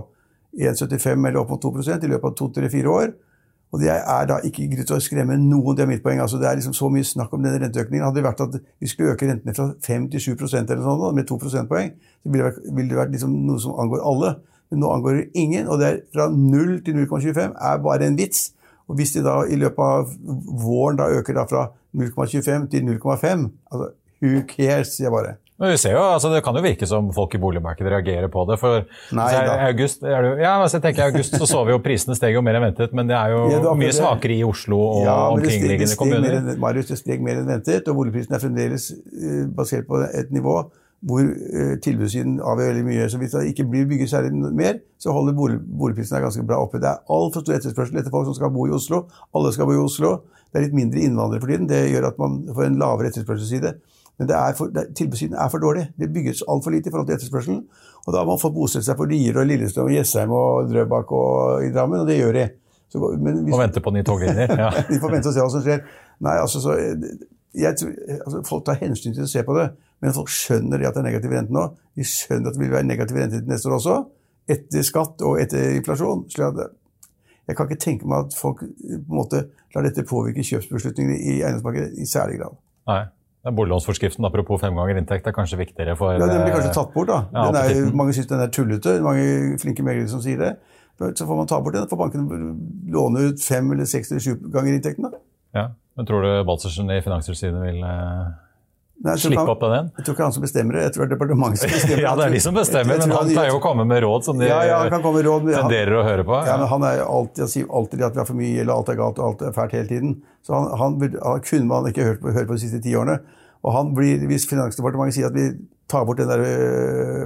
1,75 0.61 1.25
eller 1.25 1.39
opp 1.39 1.49
mot 1.49 1.63
2% 1.63 2.03
i 2.05 2.09
løpet 2.11 2.27
av 2.29 2.35
to-tre-fire 2.37 2.91
år. 2.91 3.15
Og 3.73 3.81
det 3.81 3.89
er 3.91 4.27
da 4.29 4.37
ikke 4.45 4.67
grunn 4.71 4.87
til 4.87 4.95
å 4.95 5.01
skremme 5.03 5.35
noen, 5.41 5.75
det 5.75 5.83
er 5.83 5.89
mitt 5.89 6.03
poeng. 6.03 6.21
Altså, 6.21 6.37
det 6.39 6.47
er 6.47 6.59
liksom 6.59 6.75
så 6.77 6.87
mye 6.93 7.07
snakk 7.07 7.33
om 7.33 7.41
denne 7.43 7.59
renteøkningen. 7.63 8.05
Hadde 8.05 8.21
det 8.21 8.27
vært 8.27 8.43
at 8.45 8.59
vi 8.61 8.87
skulle 8.91 9.15
øke 9.15 9.27
rentene 9.27 9.55
fra 9.57 9.65
5 9.83 10.05
til 10.13 10.23
7 10.23 10.29
eller 10.37 10.77
noe 10.77 10.85
sånt, 10.85 11.17
med 11.17 11.27
2 11.27 11.39
prosentpoeng, 11.41 11.89
så 12.21 12.31
ville 12.31 12.45
det 12.45 12.51
vært, 12.51 12.61
ville 12.77 12.93
det 12.93 12.99
vært 13.01 13.15
liksom 13.17 13.33
noe 13.49 13.63
som 13.65 13.75
angår 13.81 14.05
alle. 14.11 14.35
Men 14.71 14.81
nå 14.81 14.91
angår 14.93 15.17
det 15.17 15.25
ingen, 15.43 15.67
og 15.67 15.81
det 15.81 15.89
er 15.89 15.99
fra 16.13 16.29
0 16.31 16.71
til 16.85 17.01
0,25 17.01 17.57
er 17.71 17.81
bare 17.83 18.07
en 18.07 18.21
vits. 18.21 18.45
Og 18.89 18.99
hvis 18.99 19.15
de 19.15 19.23
da 19.25 19.39
i 19.49 19.57
løpet 19.59 19.81
av 19.81 20.11
våren 20.65 20.99
da 20.99 21.09
øker 21.17 21.37
da 21.37 21.45
fra 21.49 21.69
0,25 21.95 22.69
til 22.73 22.85
0,5 22.91 23.47
altså, 23.71 23.93
Who 24.23 24.45
cares, 24.47 24.95
sier 24.95 25.09
jeg 25.09 25.13
bare. 25.13 25.33
Men 25.59 25.71
vi 25.71 25.77
ser 25.79 25.93
jo, 25.95 26.01
altså 26.03 26.29
Det 26.33 26.41
kan 26.43 26.55
jo 26.57 26.63
virke 26.63 26.87
som 26.87 27.07
folk 27.15 27.35
i 27.37 27.39
boligmarkedet 27.39 27.91
reagerer 27.91 28.27
på 28.31 28.43
det. 28.49 28.57
for 28.59 28.83
Nei, 29.15 29.27
i 29.35 29.67
august, 29.69 30.01
det, 30.03 30.11
ja, 30.41 30.55
altså, 30.61 30.77
jeg 30.77 30.83
tenker 30.83 31.03
i 31.03 31.13
august 31.13 31.37
så 31.39 31.47
så 31.47 31.63
vi 31.67 31.71
jo 31.75 31.81
prisene 31.83 32.15
steg 32.17 32.35
jo 32.35 32.43
mer 32.43 32.59
enn 32.59 32.67
ventet, 32.69 32.95
men 32.95 33.07
det 33.07 33.15
er 33.15 33.31
jo 33.31 33.43
ja, 33.53 33.75
mye 33.79 33.93
svakere 33.95 34.35
i 34.35 34.43
Oslo 34.47 34.79
og 34.81 35.05
ja, 35.07 35.15
omkringliggende 35.35 35.99
kommuner. 35.99 36.55
Marius, 36.59 36.89
det 36.91 36.99
steg 36.99 37.23
mer 37.23 37.39
enn 37.39 37.47
ventet, 37.47 37.87
og 37.87 38.01
boligprisen 38.01 38.35
er 38.35 38.43
fremdeles 38.43 38.89
uh, 38.95 39.45
basert 39.55 39.87
på 39.87 40.03
et 40.09 40.33
nivå 40.35 40.57
hvor 41.05 41.21
uh, 41.21 41.75
tilbudssiden 41.85 42.39
avgjør 42.41 42.71
veldig 42.71 42.85
mye. 42.87 43.09
Så 43.09 43.19
hvis 43.21 43.35
det 43.35 43.43
ikke 43.51 43.67
blir 43.69 43.89
bygget 43.89 44.09
særlig 44.09 44.31
mer, 44.57 44.79
så 44.99 45.13
holder 45.13 45.37
bolig, 45.37 45.59
boligprisene 45.79 46.23
ganske 46.23 46.45
bra 46.47 46.61
oppe. 46.63 46.81
Det 46.81 46.89
er 46.89 47.03
altfor 47.17 47.45
stor 47.45 47.57
etterspørsel 47.59 47.99
etter 48.01 48.13
folk 48.13 48.29
som 48.29 48.37
skal 48.37 48.53
bo 48.53 48.65
i 48.67 48.73
Oslo. 48.73 49.05
Alle 49.37 49.53
skal 49.53 49.69
bo 49.69 49.75
i 49.77 49.83
Oslo. 49.83 50.15
Det 50.49 50.59
er 50.61 50.65
litt 50.67 50.77
mindre 50.77 51.03
innvandrere 51.03 51.43
for 51.43 51.51
tiden. 51.51 51.69
Det 51.69 51.83
gjør 51.91 52.09
at 52.09 52.19
man 52.21 52.39
får 52.55 52.69
en 52.69 52.79
lavere 52.81 53.11
etterspørselsside. 53.11 53.75
Men 54.17 54.29
det 54.29 54.35
er 54.35 54.53
for, 54.57 54.71
det, 54.71 54.85
tilbudssiden 54.95 55.35
er 55.35 55.49
for 55.51 55.59
dårlig. 55.59 55.89
Det 55.99 56.13
bygges 56.13 56.45
altfor 56.47 56.71
lite 56.71 56.89
i 56.89 56.93
forhold 56.93 57.09
til 57.09 57.17
etterspørselen. 57.17 57.61
Og 58.05 58.13
da 58.13 58.21
har 58.21 58.29
man 58.29 58.39
fått 58.39 58.55
bosette 58.55 58.87
seg 58.87 58.97
på 58.99 59.07
Lier 59.09 59.37
og 59.41 59.49
Lillestrøm 59.49 59.89
og 59.89 59.95
Jessheim 59.95 60.35
og 60.35 60.69
Drøbak 60.71 61.11
og 61.11 61.65
i 61.65 61.71
Drammen, 61.75 62.05
og 62.05 62.07
det 62.07 62.19
gjør 62.21 62.37
de. 62.37 62.45
Så, 62.87 63.01
hvis, 63.01 63.39
og 63.51 63.59
venter 63.59 63.83
på 63.83 63.91
nye 63.91 64.07
toglinjer. 64.07 64.55
Ja. 64.63 64.69
de 64.87 64.99
får 65.01 65.11
vente 65.17 65.31
og 65.31 65.35
se 65.35 65.43
hva 65.43 65.51
som 65.51 65.65
skjer. 65.65 65.83
Nei, 66.23 66.35
altså, 66.39 66.61
så, 66.63 66.77
jeg, 66.79 67.75
altså, 68.21 68.43
Folk 68.47 68.65
tar 68.67 68.79
hensyn 68.79 69.15
til 69.15 69.25
å 69.25 69.29
se 69.29 69.43
på 69.43 69.57
det, 69.57 69.67
men 70.01 70.13
folk 70.13 70.29
skjønner 70.29 70.81
det 70.81 70.87
at 70.89 70.97
det 70.97 71.03
er 71.03 71.09
negativ 71.09 71.31
rente 71.35 71.55
nå. 71.55 71.65
De 71.95 72.03
skjønner 72.07 72.51
at 72.51 72.57
det 72.57 72.61
vil 72.63 72.73
være 72.73 72.87
negativ 72.89 73.17
rente 73.21 73.39
til 73.39 73.51
neste 73.51 73.69
år 73.69 73.77
også, 73.79 73.97
etter 74.55 74.85
skatt 74.85 75.21
og 75.25 75.39
etter 75.41 75.75
inflasjon. 75.79 76.25
at 76.49 76.65
jeg 77.47 77.55
kan 77.57 77.69
ikke 77.69 77.81
tenke 77.81 78.07
meg 78.09 78.25
at 78.25 78.37
folk 78.37 78.63
på 78.65 78.95
en 78.97 79.03
måte 79.09 79.43
lar 79.75 79.85
dette 79.85 80.05
påvirke 80.07 80.43
kjøpsbeslutningene 80.45 81.17
i 81.19 81.35
eiendomsmarkedet 81.43 81.93
i 82.01 82.07
særlig 82.09 82.39
grad. 82.41 82.57
Nei. 82.89 83.03
Boliglånsforskriften 83.45 84.25
apropos 84.25 84.57
fem 84.57 84.73
ganger 84.73 84.97
inntekt 84.97 85.27
er 85.29 85.33
kanskje 85.35 85.59
viktigere 85.59 85.93
for 85.99 86.15
Ja, 86.15 86.25
Den 86.25 86.41
blir 86.41 86.55
kanskje 86.55 86.73
tatt 86.73 86.93
bort. 86.95 87.07
da. 87.07 87.19
Ja, 87.33 87.43
er, 87.61 87.91
mange 87.93 88.15
syns 88.17 88.25
den 88.31 88.41
er 88.41 88.49
tullete. 88.49 88.95
Mange 89.05 89.59
flinke 89.61 89.83
meglere 89.85 90.09
som 90.09 90.21
sier 90.23 90.39
det. 90.41 90.55
Så 91.13 91.27
får 91.27 91.37
man 91.37 91.47
ta 91.47 91.59
bort 91.61 91.75
den. 91.75 91.85
får 91.87 91.99
bankene 91.99 92.55
låne 92.89 93.27
ut 93.29 93.43
fem 93.43 93.69
eller 93.71 93.85
seks 93.85 94.11
eller 94.11 94.23
sju 94.25 94.49
ganger 94.49 94.73
inntekten. 94.73 95.11
da. 95.11 95.19
Ja, 95.53 95.67
men 95.95 96.05
Tror 96.09 96.25
du 96.25 96.43
Balsersen 96.47 96.89
i 96.89 97.01
Finanstilsynet 97.05 97.61
vil 97.61 97.83
eh, 97.85 98.33
Nei, 99.03 99.17
Slippe 99.19 99.43
opp 99.51 99.63
av 99.67 99.71
den? 99.73 99.87
Jeg 99.97 100.05
tror 100.07 100.15
ikke 100.15 100.23
han 100.23 100.33
som 100.33 100.43
bestemmer 100.45 100.77
det. 100.77 100.83
Jeg 100.85 100.93
tror 100.95 101.03
det 101.03 101.09
er 101.09 101.17
departementet 101.17 101.61
som 101.61 101.71
bestemmer 101.75 102.03
ja, 102.05 102.13
det 102.15 102.25
er 102.25 102.35
de 102.35 102.39
som 102.45 102.55
bestemmer, 102.55 103.01
men 103.01 103.11
han 103.11 103.31
pleier 103.31 103.51
jo 103.51 103.57
å 103.57 103.63
komme 103.63 103.85
med 103.89 104.03
råd 104.05 104.27
som 104.27 104.39
de 104.39 104.47
ja, 104.47 104.59
ja, 104.65 104.77
råd, 104.87 105.49
tenderer 105.51 105.97
å 105.99 106.03
høre 106.07 106.25
på. 106.27 106.37
Ja, 106.47 106.55
men 106.61 106.69
Han 106.71 106.85
er 106.87 107.01
alltid, 107.03 107.41
han 107.43 107.51
sier 107.51 107.73
alltid 107.79 108.05
at 108.07 108.15
vi 108.15 108.21
har 108.23 108.29
for 108.29 108.39
mye 108.39 108.61
eller 108.63 108.73
alt 108.77 108.91
er 108.93 108.99
galt 109.01 109.19
og 109.19 109.27
alt 109.27 109.43
er 109.49 109.55
fælt 109.57 109.75
hele 109.75 109.89
tiden. 109.91 110.13
Så 110.45 110.55
han, 110.55 110.69
han, 110.79 110.95
han 111.25 111.43
kunne 111.43 111.67
man 111.69 111.89
ikke 111.91 112.07
hørt 112.07 112.21
på, 112.23 112.31
hørt 112.37 112.47
på 112.47 112.55
de 112.55 112.63
siste 112.63 112.79
ti 112.85 112.95
årene. 112.95 113.19
Og 113.65 113.73
han 113.75 113.91
blir, 113.97 114.23
Hvis 114.29 114.45
Finansdepartementet 114.47 115.17
sier 115.17 115.27
at 115.27 115.35
vi 115.35 115.49
tar 115.91 116.05
bort 116.07 116.21
den 116.21 116.31
der 116.31 116.43
øh, 116.45 117.25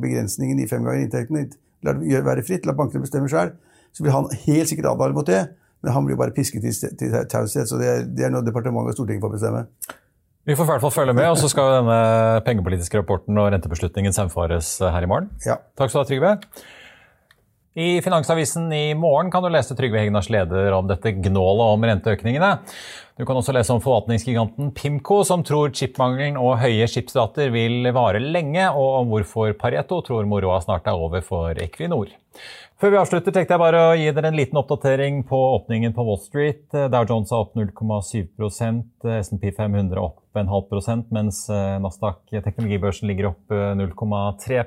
begrensningen 0.00 0.60
i 0.62 0.68
fem 0.70 0.84
ganger 0.86 1.02
inntekten, 1.02 1.50
lar 1.82 1.98
det 1.98 2.22
være 2.24 2.44
fritt, 2.46 2.68
la 2.68 2.76
bankene 2.78 3.02
bestemme 3.02 3.30
sjøl, 3.32 3.54
så 3.92 4.04
vil 4.04 4.14
han 4.14 4.30
helt 4.46 4.70
sikkert 4.70 4.92
advare 4.92 5.16
mot 5.16 5.26
det. 5.26 5.42
Men 5.82 5.96
han 5.96 6.06
blir 6.06 6.16
bare 6.20 6.30
pisket 6.36 6.62
til 6.62 7.16
taushet. 7.28 7.66
Så 7.66 7.80
det 7.80 7.88
er, 7.90 8.04
det 8.06 8.28
er 8.28 8.30
noe 8.30 8.46
departementet 8.46 8.94
og 8.94 9.00
Stortinget 9.00 9.24
får 9.24 9.34
bestemme. 9.34 9.64
Vi 10.42 10.56
får 10.58 10.66
i 10.66 10.70
hvert 10.72 10.82
fall 10.82 10.94
følge 10.94 11.14
med, 11.14 11.28
og 11.30 11.36
så 11.38 11.46
skal 11.50 11.76
denne 11.76 11.98
pengepolitiske 12.46 12.98
rapporten 12.98 13.36
og 13.38 13.52
rentebeslutningen 13.54 14.14
samfares 14.16 14.74
her 14.82 15.04
i 15.04 15.10
morgen. 15.10 15.28
Ja. 15.46 15.60
Takk 15.78 15.92
skal 15.92 16.00
du 16.00 16.02
ha, 16.02 16.08
Trygve. 16.08 16.32
I 17.74 18.02
Finansavisen 18.02 18.72
i 18.72 18.94
morgen 18.94 19.30
kan 19.32 19.42
du 19.42 19.48
lese 19.48 19.72
Trygve 19.72 20.02
Hegnars 20.02 20.26
leder 20.28 20.74
om 20.76 20.84
dette 20.90 21.14
gnålet 21.24 21.70
om 21.72 21.84
renteøkningene. 21.88 22.50
Du 23.16 23.24
kan 23.24 23.38
også 23.38 23.54
lese 23.56 23.72
om 23.72 23.80
forvaltningsgiganten 23.80 24.74
Pimco, 24.76 25.22
som 25.24 25.40
tror 25.40 25.72
chipmangelen 25.72 26.36
og 26.36 26.58
høye 26.60 26.84
skipsrater 26.84 27.48
vil 27.54 27.88
vare 27.96 28.20
lenge, 28.20 28.66
og 28.76 28.98
om 28.98 29.14
hvorfor 29.14 29.54
Pareto 29.56 30.02
tror 30.04 30.28
moroa 30.28 30.58
snart 30.60 30.90
er 30.90 31.00
over 31.00 31.24
for 31.24 31.56
Equinor. 31.64 32.12
Før 32.76 32.92
vi 32.92 32.98
avslutter, 33.00 33.32
tenkte 33.32 33.56
jeg 33.56 33.62
bare 33.62 33.80
å 33.86 33.96
gi 33.96 34.10
dere 34.12 34.28
en 34.28 34.36
liten 34.36 34.60
oppdatering 34.60 35.22
på 35.30 35.40
åpningen 35.54 35.94
på 35.96 36.04
Wall 36.04 36.20
Street. 36.20 36.66
Dow 36.92 37.08
Jones 37.08 37.32
er 37.32 37.40
opp 37.40 37.56
0,7% 37.56 39.08
SMP 39.22 39.48
500 39.56 39.96
opp 40.02 40.36
en 40.36 40.52
halv 40.52 40.68
prosent, 40.68 41.08
mens 41.14 41.46
Nasdaq 41.48 42.20
teknologibørsen 42.34 43.08
ligger 43.08 43.30
opp 43.32 43.56
0,3 43.80 44.60
eh, 44.60 44.66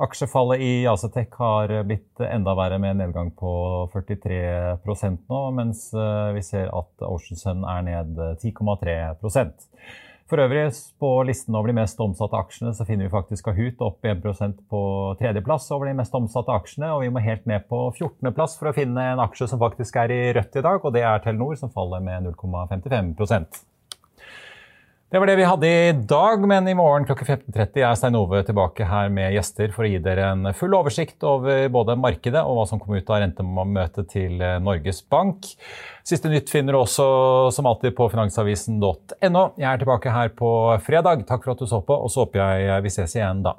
Aksjefallet 0.00 0.62
i 0.64 0.72
Asetek 0.88 1.34
har 1.36 1.72
blitt 1.84 2.22
enda 2.24 2.54
verre 2.56 2.78
med 2.80 2.94
en 2.94 3.02
nedgang 3.04 3.34
på 3.36 3.50
43% 3.92 5.26
nå, 5.28 5.40
mens 5.56 5.90
eh, 5.92 6.30
vi 6.36 6.44
ser 6.46 6.70
at 6.72 7.04
Ocean 7.04 7.40
Sun 7.40 7.66
er 7.68 7.84
ned 7.84 8.22
10,3% 8.40 9.68
for 10.30 10.38
øvrig, 10.38 10.70
på 11.00 11.08
listen 11.26 11.56
over 11.58 11.70
de 11.70 11.74
mest 11.80 12.00
omsatte 12.00 12.38
aksjene 12.38 12.70
så 12.76 12.84
finner 12.86 13.08
vi 13.08 13.12
faktisk 13.12 13.48
Kahoot 13.48 13.80
opp 13.82 14.06
1% 14.06 14.60
på 14.70 14.82
tredjeplass 15.18 15.66
over 15.74 15.90
de 15.90 15.96
mest 15.98 16.14
omsatte 16.14 16.54
aksjene. 16.54 16.92
Og 16.94 17.02
vi 17.02 17.10
må 17.10 17.22
helt 17.24 17.48
ned 17.50 17.66
på 17.70 17.80
14.-plass 17.96 18.54
for 18.60 18.70
å 18.70 18.76
finne 18.76 19.08
en 19.12 19.22
aksje 19.24 19.50
som 19.50 19.62
faktisk 19.62 19.98
er 20.04 20.14
i 20.14 20.20
rødt 20.36 20.60
i 20.60 20.64
dag, 20.66 20.78
og 20.84 20.94
det 20.94 21.02
er 21.02 21.24
Telenor, 21.24 21.58
som 21.58 21.72
faller 21.74 22.04
med 22.04 22.30
0,55 22.30 23.10
det 25.10 25.18
var 25.18 25.26
det 25.26 25.34
vi 25.40 25.46
hadde 25.48 25.68
i 25.68 25.92
dag, 25.92 26.44
men 26.46 26.68
i 26.70 26.74
morgen 26.78 27.02
klokken 27.08 27.26
15.30 27.26 27.82
er 27.82 27.96
Stein 27.98 28.14
Ove 28.14 28.44
tilbake 28.46 28.86
her 28.86 29.08
med 29.10 29.34
gjester 29.34 29.72
for 29.74 29.82
å 29.82 29.90
gi 29.90 29.98
dere 30.04 30.28
en 30.36 30.52
full 30.54 30.76
oversikt 30.78 31.26
over 31.26 31.64
både 31.74 31.96
markedet 31.98 32.44
og 32.46 32.60
hva 32.60 32.66
som 32.70 32.78
kom 32.78 32.94
ut 32.94 33.10
av 33.10 33.18
rentemøtet 33.24 34.06
til 34.12 34.38
Norges 34.62 35.02
Bank. 35.10 35.50
Siste 36.06 36.30
nytt 36.30 36.52
finner 36.54 36.78
du 36.78 36.84
også 36.84 37.08
som 37.56 37.66
alltid 37.66 37.96
på 37.98 38.06
finansavisen.no. 38.14 39.44
Jeg 39.58 39.66
er 39.72 39.82
tilbake 39.82 40.14
her 40.14 40.30
på 40.30 40.52
fredag. 40.86 41.26
Takk 41.26 41.42
for 41.42 41.56
at 41.56 41.66
du 41.66 41.66
så 41.66 41.82
på, 41.82 41.98
og 41.98 42.14
så 42.14 42.28
håper 42.28 42.44
jeg 42.46 42.86
vi 42.86 42.94
ses 42.94 43.18
igjen 43.18 43.42
da. 43.50 43.58